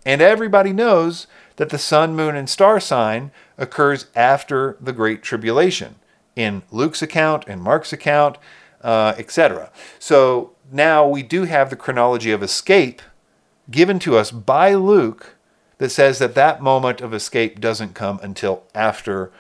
And 0.05 0.21
everybody 0.21 0.73
knows 0.73 1.27
that 1.57 1.71
the 1.71 1.79
sun, 1.79 2.15
moon, 2.15 2.37
and 2.37 2.49
star 2.49 2.81
sign 2.81 3.31
occurs 3.57 4.07
after 4.15 4.77
the 4.81 4.93
Great 4.93 5.23
Tribulation 5.23 5.97
in 6.37 6.63
Luke's 6.71 7.03
account, 7.03 7.47
in 7.47 7.61
Mark's 7.61 7.93
account, 7.93 8.39
uh, 8.83 9.15
etc. 9.17 9.71
So 9.99 10.53
now 10.71 11.07
we 11.07 11.23
do 11.23 11.45
have 11.45 11.71
the 11.71 11.77
chronology 11.77 12.33
of 12.33 12.43
escape 12.43 13.01
given 13.71 13.99
to 14.01 14.17
us 14.17 14.31
by 14.31 14.75
Luke 14.75 15.34
that 15.79 15.91
says 15.91 16.19
that 16.19 16.35
that 16.35 16.63
moment 16.63 17.01
of 17.01 17.13
escape 17.13 17.61
doesn't 17.61 17.95
come 17.95 18.21
until 18.23 18.65
after 18.75 19.31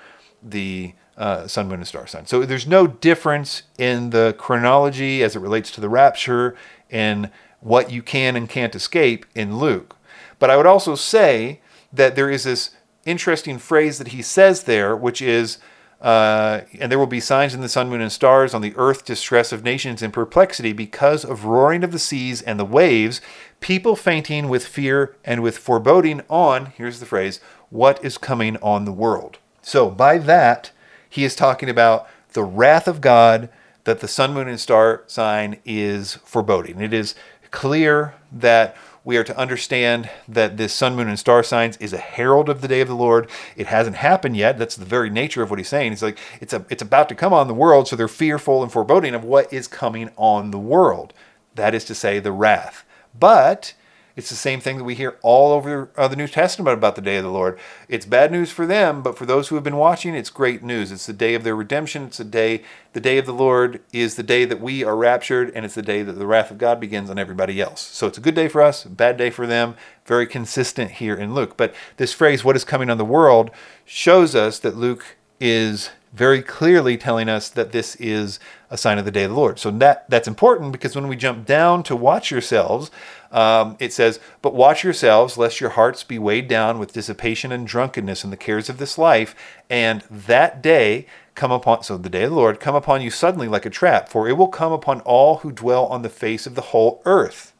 the 0.42 0.94
uh, 1.16 1.46
sun, 1.46 1.68
moon, 1.68 1.78
and 1.78 1.86
star 1.86 2.06
sign. 2.06 2.26
So 2.26 2.44
there's 2.44 2.66
no 2.66 2.86
difference 2.86 3.62
in 3.78 4.10
the 4.10 4.34
chronology 4.36 5.22
as 5.22 5.36
it 5.36 5.40
relates 5.40 5.70
to 5.72 5.80
the 5.80 5.88
rapture 5.88 6.56
and 6.90 7.30
what 7.60 7.90
you 7.90 8.02
can 8.02 8.36
and 8.36 8.48
can't 8.48 8.74
escape 8.74 9.24
in 9.34 9.58
Luke. 9.58 9.96
But 10.38 10.50
I 10.50 10.56
would 10.56 10.66
also 10.66 10.94
say 10.94 11.60
that 11.92 12.16
there 12.16 12.30
is 12.30 12.44
this 12.44 12.70
interesting 13.06 13.58
phrase 13.58 13.98
that 13.98 14.08
he 14.08 14.22
says 14.22 14.64
there, 14.64 14.96
which 14.96 15.22
is, 15.22 15.58
uh, 16.04 16.60
and 16.78 16.92
there 16.92 16.98
will 16.98 17.06
be 17.06 17.18
signs 17.18 17.54
in 17.54 17.62
the 17.62 17.68
sun, 17.68 17.88
moon, 17.88 18.02
and 18.02 18.12
stars 18.12 18.52
on 18.52 18.60
the 18.60 18.76
earth, 18.76 19.06
distress 19.06 19.52
of 19.52 19.64
nations 19.64 20.02
in 20.02 20.12
perplexity 20.12 20.74
because 20.74 21.24
of 21.24 21.46
roaring 21.46 21.82
of 21.82 21.92
the 21.92 21.98
seas 21.98 22.42
and 22.42 22.60
the 22.60 22.64
waves, 22.64 23.22
people 23.60 23.96
fainting 23.96 24.50
with 24.50 24.66
fear 24.66 25.16
and 25.24 25.42
with 25.42 25.56
foreboding 25.56 26.20
on, 26.28 26.66
here's 26.66 27.00
the 27.00 27.06
phrase, 27.06 27.40
what 27.70 28.04
is 28.04 28.18
coming 28.18 28.58
on 28.58 28.84
the 28.84 28.92
world. 28.92 29.38
So 29.62 29.88
by 29.88 30.18
that, 30.18 30.72
he 31.08 31.24
is 31.24 31.34
talking 31.34 31.70
about 31.70 32.06
the 32.34 32.44
wrath 32.44 32.86
of 32.86 33.00
God 33.00 33.48
that 33.84 34.00
the 34.00 34.08
sun, 34.08 34.34
moon, 34.34 34.46
and 34.46 34.60
star 34.60 35.04
sign 35.06 35.56
is 35.64 36.16
foreboding. 36.16 36.82
It 36.82 36.92
is 36.92 37.14
clear 37.50 38.14
that 38.30 38.76
we 39.04 39.18
are 39.18 39.24
to 39.24 39.36
understand 39.36 40.08
that 40.26 40.56
this 40.56 40.72
sun, 40.72 40.96
moon, 40.96 41.08
and 41.08 41.18
star 41.18 41.42
signs 41.42 41.76
is 41.76 41.92
a 41.92 41.98
herald 41.98 42.48
of 42.48 42.62
the 42.62 42.68
day 42.68 42.80
of 42.80 42.88
the 42.88 42.96
Lord. 42.96 43.28
It 43.54 43.66
hasn't 43.66 43.96
happened 43.96 44.36
yet. 44.36 44.58
That's 44.58 44.76
the 44.76 44.86
very 44.86 45.10
nature 45.10 45.42
of 45.42 45.50
what 45.50 45.58
he's 45.58 45.68
saying. 45.68 45.92
He's 45.92 46.02
like, 46.02 46.18
it's 46.40 46.54
a, 46.54 46.64
it's 46.70 46.82
about 46.82 47.10
to 47.10 47.14
come 47.14 47.32
on 47.32 47.46
the 47.46 47.54
world, 47.54 47.86
so 47.86 47.96
they're 47.96 48.08
fearful 48.08 48.62
and 48.62 48.72
foreboding 48.72 49.14
of 49.14 49.22
what 49.22 49.52
is 49.52 49.68
coming 49.68 50.10
on 50.16 50.50
the 50.50 50.58
world. 50.58 51.12
That 51.54 51.74
is 51.74 51.84
to 51.84 51.94
say, 51.94 52.18
the 52.18 52.32
wrath. 52.32 52.84
But 53.18 53.74
it's 54.16 54.30
the 54.30 54.36
same 54.36 54.60
thing 54.60 54.76
that 54.76 54.84
we 54.84 54.94
hear 54.94 55.18
all 55.22 55.52
over 55.52 55.90
uh, 55.96 56.06
the 56.06 56.14
New 56.14 56.28
Testament 56.28 56.78
about 56.78 56.94
the 56.94 57.02
day 57.02 57.16
of 57.16 57.24
the 57.24 57.30
Lord. 57.30 57.58
It's 57.88 58.06
bad 58.06 58.30
news 58.30 58.52
for 58.52 58.64
them, 58.64 59.02
but 59.02 59.18
for 59.18 59.26
those 59.26 59.48
who 59.48 59.56
have 59.56 59.64
been 59.64 59.76
watching, 59.76 60.14
it's 60.14 60.30
great 60.30 60.62
news. 60.62 60.92
It's 60.92 61.06
the 61.06 61.12
day 61.12 61.34
of 61.34 61.42
their 61.42 61.56
redemption. 61.56 62.04
It's 62.04 62.18
the 62.18 62.24
day, 62.24 62.62
the 62.92 63.00
day 63.00 63.18
of 63.18 63.26
the 63.26 63.32
Lord 63.32 63.80
is 63.92 64.14
the 64.14 64.22
day 64.22 64.44
that 64.44 64.60
we 64.60 64.84
are 64.84 64.94
raptured, 64.94 65.50
and 65.54 65.64
it's 65.64 65.74
the 65.74 65.82
day 65.82 66.04
that 66.04 66.12
the 66.12 66.26
wrath 66.26 66.52
of 66.52 66.58
God 66.58 66.78
begins 66.78 67.10
on 67.10 67.18
everybody 67.18 67.60
else. 67.60 67.80
So 67.80 68.06
it's 68.06 68.18
a 68.18 68.20
good 68.22 68.36
day 68.36 68.46
for 68.46 68.62
us, 68.62 68.84
bad 68.84 69.16
day 69.16 69.30
for 69.30 69.48
them. 69.48 69.74
Very 70.06 70.26
consistent 70.26 70.92
here 70.92 71.16
in 71.16 71.34
Luke. 71.34 71.56
But 71.56 71.74
this 71.96 72.12
phrase, 72.12 72.44
what 72.44 72.56
is 72.56 72.64
coming 72.64 72.90
on 72.90 72.98
the 72.98 73.04
world, 73.04 73.50
shows 73.84 74.36
us 74.36 74.60
that 74.60 74.76
Luke 74.76 75.16
is 75.40 75.90
very 76.14 76.40
clearly 76.42 76.96
telling 76.96 77.28
us 77.28 77.48
that 77.48 77.72
this 77.72 77.96
is 77.96 78.38
a 78.70 78.76
sign 78.76 78.98
of 78.98 79.04
the 79.04 79.10
day 79.10 79.24
of 79.24 79.30
the 79.30 79.36
Lord. 79.36 79.58
So 79.58 79.70
that 79.72 80.08
that's 80.08 80.28
important 80.28 80.70
because 80.70 80.94
when 80.94 81.08
we 81.08 81.16
jump 81.16 81.44
down 81.44 81.82
to 81.84 81.96
watch 81.96 82.30
yourselves, 82.30 82.92
um, 83.32 83.76
it 83.80 83.92
says, 83.92 84.20
"But 84.40 84.54
watch 84.54 84.84
yourselves, 84.84 85.36
lest 85.36 85.60
your 85.60 85.70
hearts 85.70 86.04
be 86.04 86.18
weighed 86.18 86.46
down 86.46 86.78
with 86.78 86.92
dissipation 86.92 87.50
and 87.50 87.66
drunkenness 87.66 88.22
and 88.22 88.32
the 88.32 88.36
cares 88.36 88.68
of 88.68 88.78
this 88.78 88.96
life, 88.96 89.34
and 89.68 90.02
that 90.08 90.62
day 90.62 91.06
come 91.34 91.50
upon 91.50 91.82
so 91.82 91.98
the 91.98 92.08
day 92.08 92.22
of 92.22 92.30
the 92.30 92.36
Lord 92.36 92.60
come 92.60 92.76
upon 92.76 93.02
you 93.02 93.10
suddenly 93.10 93.48
like 93.48 93.66
a 93.66 93.70
trap, 93.70 94.08
for 94.08 94.28
it 94.28 94.36
will 94.36 94.46
come 94.46 94.72
upon 94.72 95.00
all 95.00 95.38
who 95.38 95.50
dwell 95.50 95.86
on 95.86 96.02
the 96.02 96.08
face 96.08 96.46
of 96.46 96.54
the 96.54 96.68
whole 96.70 97.02
earth." 97.04 97.52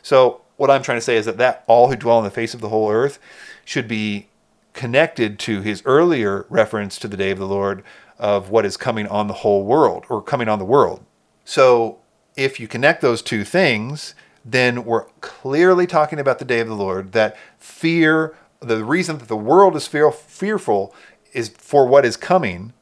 So 0.00 0.40
what 0.56 0.70
I'm 0.70 0.82
trying 0.82 0.98
to 0.98 1.02
say 1.02 1.16
is 1.16 1.26
that 1.26 1.36
that 1.36 1.62
all 1.66 1.88
who 1.88 1.96
dwell 1.96 2.16
on 2.16 2.24
the 2.24 2.30
face 2.30 2.54
of 2.54 2.62
the 2.62 2.70
whole 2.70 2.90
earth 2.90 3.18
should 3.66 3.86
be 3.86 4.28
connected 4.72 5.38
to 5.40 5.60
his 5.60 5.82
earlier 5.84 6.46
reference 6.48 6.98
to 6.98 7.08
the 7.08 7.16
day 7.16 7.30
of 7.30 7.38
the 7.38 7.46
Lord 7.46 7.82
of 8.18 8.50
what 8.50 8.64
is 8.64 8.76
coming 8.76 9.06
on 9.06 9.26
the 9.26 9.34
whole 9.34 9.64
world 9.64 10.04
or 10.08 10.22
coming 10.22 10.48
on 10.48 10.58
the 10.58 10.64
world. 10.64 11.04
So 11.44 11.98
if 12.36 12.60
you 12.60 12.68
connect 12.68 13.00
those 13.00 13.22
two 13.22 13.44
things, 13.44 14.14
then 14.44 14.84
we're 14.84 15.06
clearly 15.20 15.86
talking 15.86 16.18
about 16.18 16.38
the 16.38 16.44
day 16.44 16.60
of 16.60 16.68
the 16.68 16.74
Lord, 16.74 17.12
that 17.12 17.36
fear, 17.58 18.34
the 18.60 18.84
reason 18.84 19.18
that 19.18 19.28
the 19.28 19.36
world 19.36 19.76
is 19.76 19.86
fear, 19.86 20.10
fearful 20.10 20.94
is 21.32 21.50
for 21.50 21.86
what 21.86 22.04
is 22.04 22.16
coming. 22.16 22.72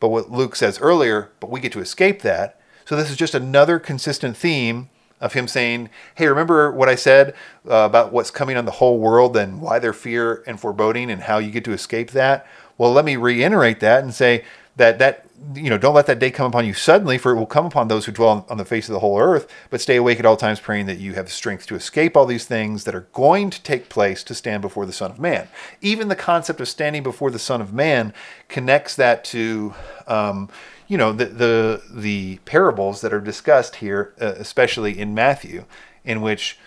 But 0.00 0.08
what 0.08 0.30
Luke 0.30 0.54
says 0.54 0.78
earlier, 0.80 1.32
but 1.40 1.50
we 1.50 1.60
get 1.60 1.72
to 1.72 1.80
escape 1.80 2.22
that. 2.22 2.60
So 2.84 2.96
this 2.96 3.10
is 3.10 3.16
just 3.16 3.34
another 3.34 3.78
consistent 3.78 4.36
theme 4.36 4.90
of 5.20 5.32
him 5.32 5.48
saying, 5.48 5.90
Hey, 6.14 6.26
remember 6.26 6.70
what 6.72 6.88
I 6.88 6.94
said 6.94 7.34
uh, 7.68 7.86
about 7.86 8.12
what's 8.12 8.30
coming 8.30 8.56
on 8.56 8.64
the 8.64 8.72
whole 8.72 8.98
world 8.98 9.36
and 9.36 9.60
why 9.60 9.78
they're 9.78 9.92
fear 9.92 10.42
and 10.46 10.58
foreboding 10.58 11.10
and 11.10 11.22
how 11.22 11.38
you 11.38 11.50
get 11.50 11.64
to 11.64 11.72
escape 11.72 12.10
that? 12.12 12.46
Well, 12.76 12.92
let 12.92 13.04
me 13.04 13.16
reiterate 13.16 13.80
that 13.80 14.02
and 14.02 14.14
say 14.14 14.44
that 14.76 14.98
that 14.98 15.27
you 15.54 15.70
know 15.70 15.78
don't 15.78 15.94
let 15.94 16.06
that 16.06 16.18
day 16.18 16.30
come 16.30 16.46
upon 16.46 16.66
you 16.66 16.74
suddenly 16.74 17.16
for 17.16 17.32
it 17.32 17.36
will 17.36 17.46
come 17.46 17.64
upon 17.66 17.88
those 17.88 18.06
who 18.06 18.12
dwell 18.12 18.44
on, 18.48 18.58
the 18.58 18.64
face 18.64 18.88
of 18.88 18.92
the 18.92 18.98
whole 18.98 19.18
earth 19.18 19.46
but 19.70 19.80
stay 19.80 19.96
awake 19.96 20.18
at 20.18 20.26
all 20.26 20.36
times 20.36 20.60
praying 20.60 20.86
that 20.86 20.98
you 20.98 21.14
have 21.14 21.30
strength 21.30 21.66
to 21.66 21.74
escape 21.74 22.16
all 22.16 22.26
these 22.26 22.44
things 22.44 22.84
that 22.84 22.94
are 22.94 23.06
going 23.12 23.50
to 23.50 23.62
take 23.62 23.88
place 23.88 24.22
to 24.24 24.34
stand 24.34 24.60
before 24.60 24.84
the 24.84 24.92
son 24.92 25.10
of 25.10 25.18
man 25.18 25.48
even 25.80 26.08
the 26.08 26.16
concept 26.16 26.60
of 26.60 26.68
standing 26.68 27.02
before 27.02 27.30
the 27.30 27.38
son 27.38 27.60
of 27.60 27.72
man 27.72 28.12
connects 28.48 28.96
that 28.96 29.24
to 29.24 29.74
um, 30.06 30.48
you 30.88 30.96
know 30.96 31.12
the 31.12 31.26
the 31.26 31.82
the 31.92 32.38
parables 32.46 33.02
that 33.02 33.12
are 33.12 33.20
discussed 33.20 33.76
here, 33.76 34.14
uh, 34.20 34.34
especially 34.38 34.98
in 34.98 35.14
Matthew, 35.14 35.66
in 36.04 36.22
which 36.22 36.58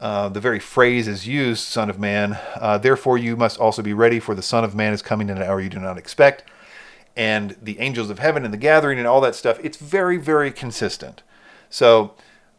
uh, 0.00 0.30
the 0.30 0.40
very 0.40 0.58
phrase 0.58 1.06
is 1.06 1.28
used, 1.28 1.62
"Son 1.64 1.90
of 1.90 1.98
Man." 1.98 2.38
Uh, 2.56 2.78
Therefore, 2.78 3.18
you 3.18 3.36
must 3.36 3.60
also 3.60 3.82
be 3.82 3.92
ready, 3.92 4.18
for 4.18 4.34
the 4.34 4.42
Son 4.42 4.64
of 4.64 4.74
Man 4.74 4.94
is 4.94 5.02
coming 5.02 5.28
in 5.28 5.36
an 5.36 5.42
hour 5.42 5.60
you 5.60 5.68
do 5.68 5.78
not 5.78 5.98
expect. 5.98 6.44
And 7.18 7.56
the 7.60 7.78
angels 7.80 8.08
of 8.08 8.20
heaven 8.20 8.44
and 8.44 8.54
the 8.54 8.58
gathering 8.58 8.96
and 8.98 9.06
all 9.06 9.20
that 9.20 9.34
stuff. 9.34 9.58
It's 9.62 9.76
very 9.76 10.16
very 10.16 10.50
consistent. 10.50 11.22
So 11.68 12.14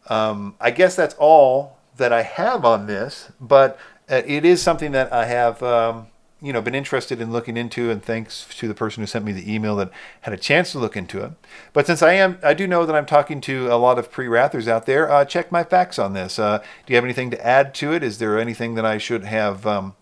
um, 0.10 0.56
I 0.60 0.70
guess 0.72 0.96
that's 0.96 1.16
all 1.16 1.78
that 1.98 2.14
I 2.14 2.24
have 2.24 2.66
on 2.66 2.86
this, 2.86 3.32
but 3.40 3.80
uh, 4.10 4.22
it 4.26 4.46
is 4.46 4.62
something 4.62 4.92
that 4.92 5.12
I 5.12 5.26
have. 5.26 5.64
Um, 5.64 6.08
you 6.42 6.54
know 6.54 6.62
been 6.62 6.76
interested 6.76 7.20
in 7.20 7.32
looking 7.32 7.58
into 7.58 7.92
and 7.92 8.04
thanks 8.04 8.48
to 8.58 8.68
the 8.68 8.74
person 8.74 9.04
who 9.04 9.08
sent 9.08 9.26
me 9.26 9.32
the 9.32 9.54
email 9.54 9.76
that 9.76 9.92
had 10.22 10.34
a 10.34 10.38
chance 10.38 10.72
to 10.72 10.80
look 10.80 10.96
into 10.96 11.22
it 11.22 11.32
but 11.74 11.86
since 11.86 12.02
i 12.02 12.14
am 12.14 12.38
i 12.44 12.54
do 12.54 12.66
know 12.66 12.86
that 12.86 12.96
i'm 12.96 13.06
talking 13.06 13.42
to 13.42 13.68
a 13.68 13.76
lot 13.76 14.00
of 14.00 14.12
pre-wrathers 14.12 14.68
out 14.68 14.86
there 14.86 15.12
uh, 15.12 15.26
check 15.26 15.52
my 15.52 15.64
facts 15.64 16.00
on 16.00 16.14
this 16.14 16.40
uh, 16.40 16.60
do 16.60 16.94
you 16.94 16.96
have 16.96 17.04
anything 17.04 17.30
to 17.30 17.46
add 17.46 17.74
to 17.74 17.94
it 17.94 18.04
is 18.04 18.20
there 18.20 18.40
anything 18.40 18.76
that 18.76 18.86
i 18.86 18.98
should 18.98 19.26
have 19.26 19.68
um, 19.68 19.96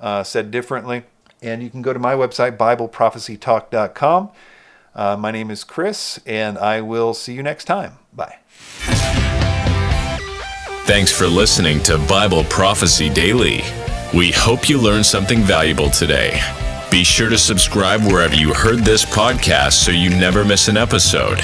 uh, 0.00 0.22
said 0.22 0.50
differently 0.50 1.04
and 1.44 1.62
you 1.62 1.70
can 1.70 1.82
go 1.82 1.92
to 1.92 1.98
my 1.98 2.14
website 2.14 2.56
bibleprophecytalk.com 2.56 4.30
uh, 4.94 5.16
my 5.16 5.30
name 5.30 5.50
is 5.50 5.64
chris 5.64 6.18
and 6.26 6.58
i 6.58 6.80
will 6.80 7.14
see 7.14 7.34
you 7.34 7.42
next 7.42 7.64
time 7.64 7.98
bye 8.12 8.38
thanks 10.86 11.12
for 11.12 11.26
listening 11.26 11.82
to 11.82 11.98
bible 12.08 12.44
prophecy 12.44 13.08
daily 13.10 13.62
we 14.14 14.30
hope 14.30 14.68
you 14.68 14.80
learned 14.80 15.06
something 15.06 15.40
valuable 15.40 15.90
today. 15.90 16.40
Be 16.88 17.02
sure 17.02 17.28
to 17.28 17.36
subscribe 17.36 18.02
wherever 18.02 18.36
you 18.36 18.54
heard 18.54 18.80
this 18.80 19.04
podcast 19.04 19.72
so 19.72 19.90
you 19.90 20.08
never 20.08 20.44
miss 20.44 20.68
an 20.68 20.76
episode. 20.76 21.40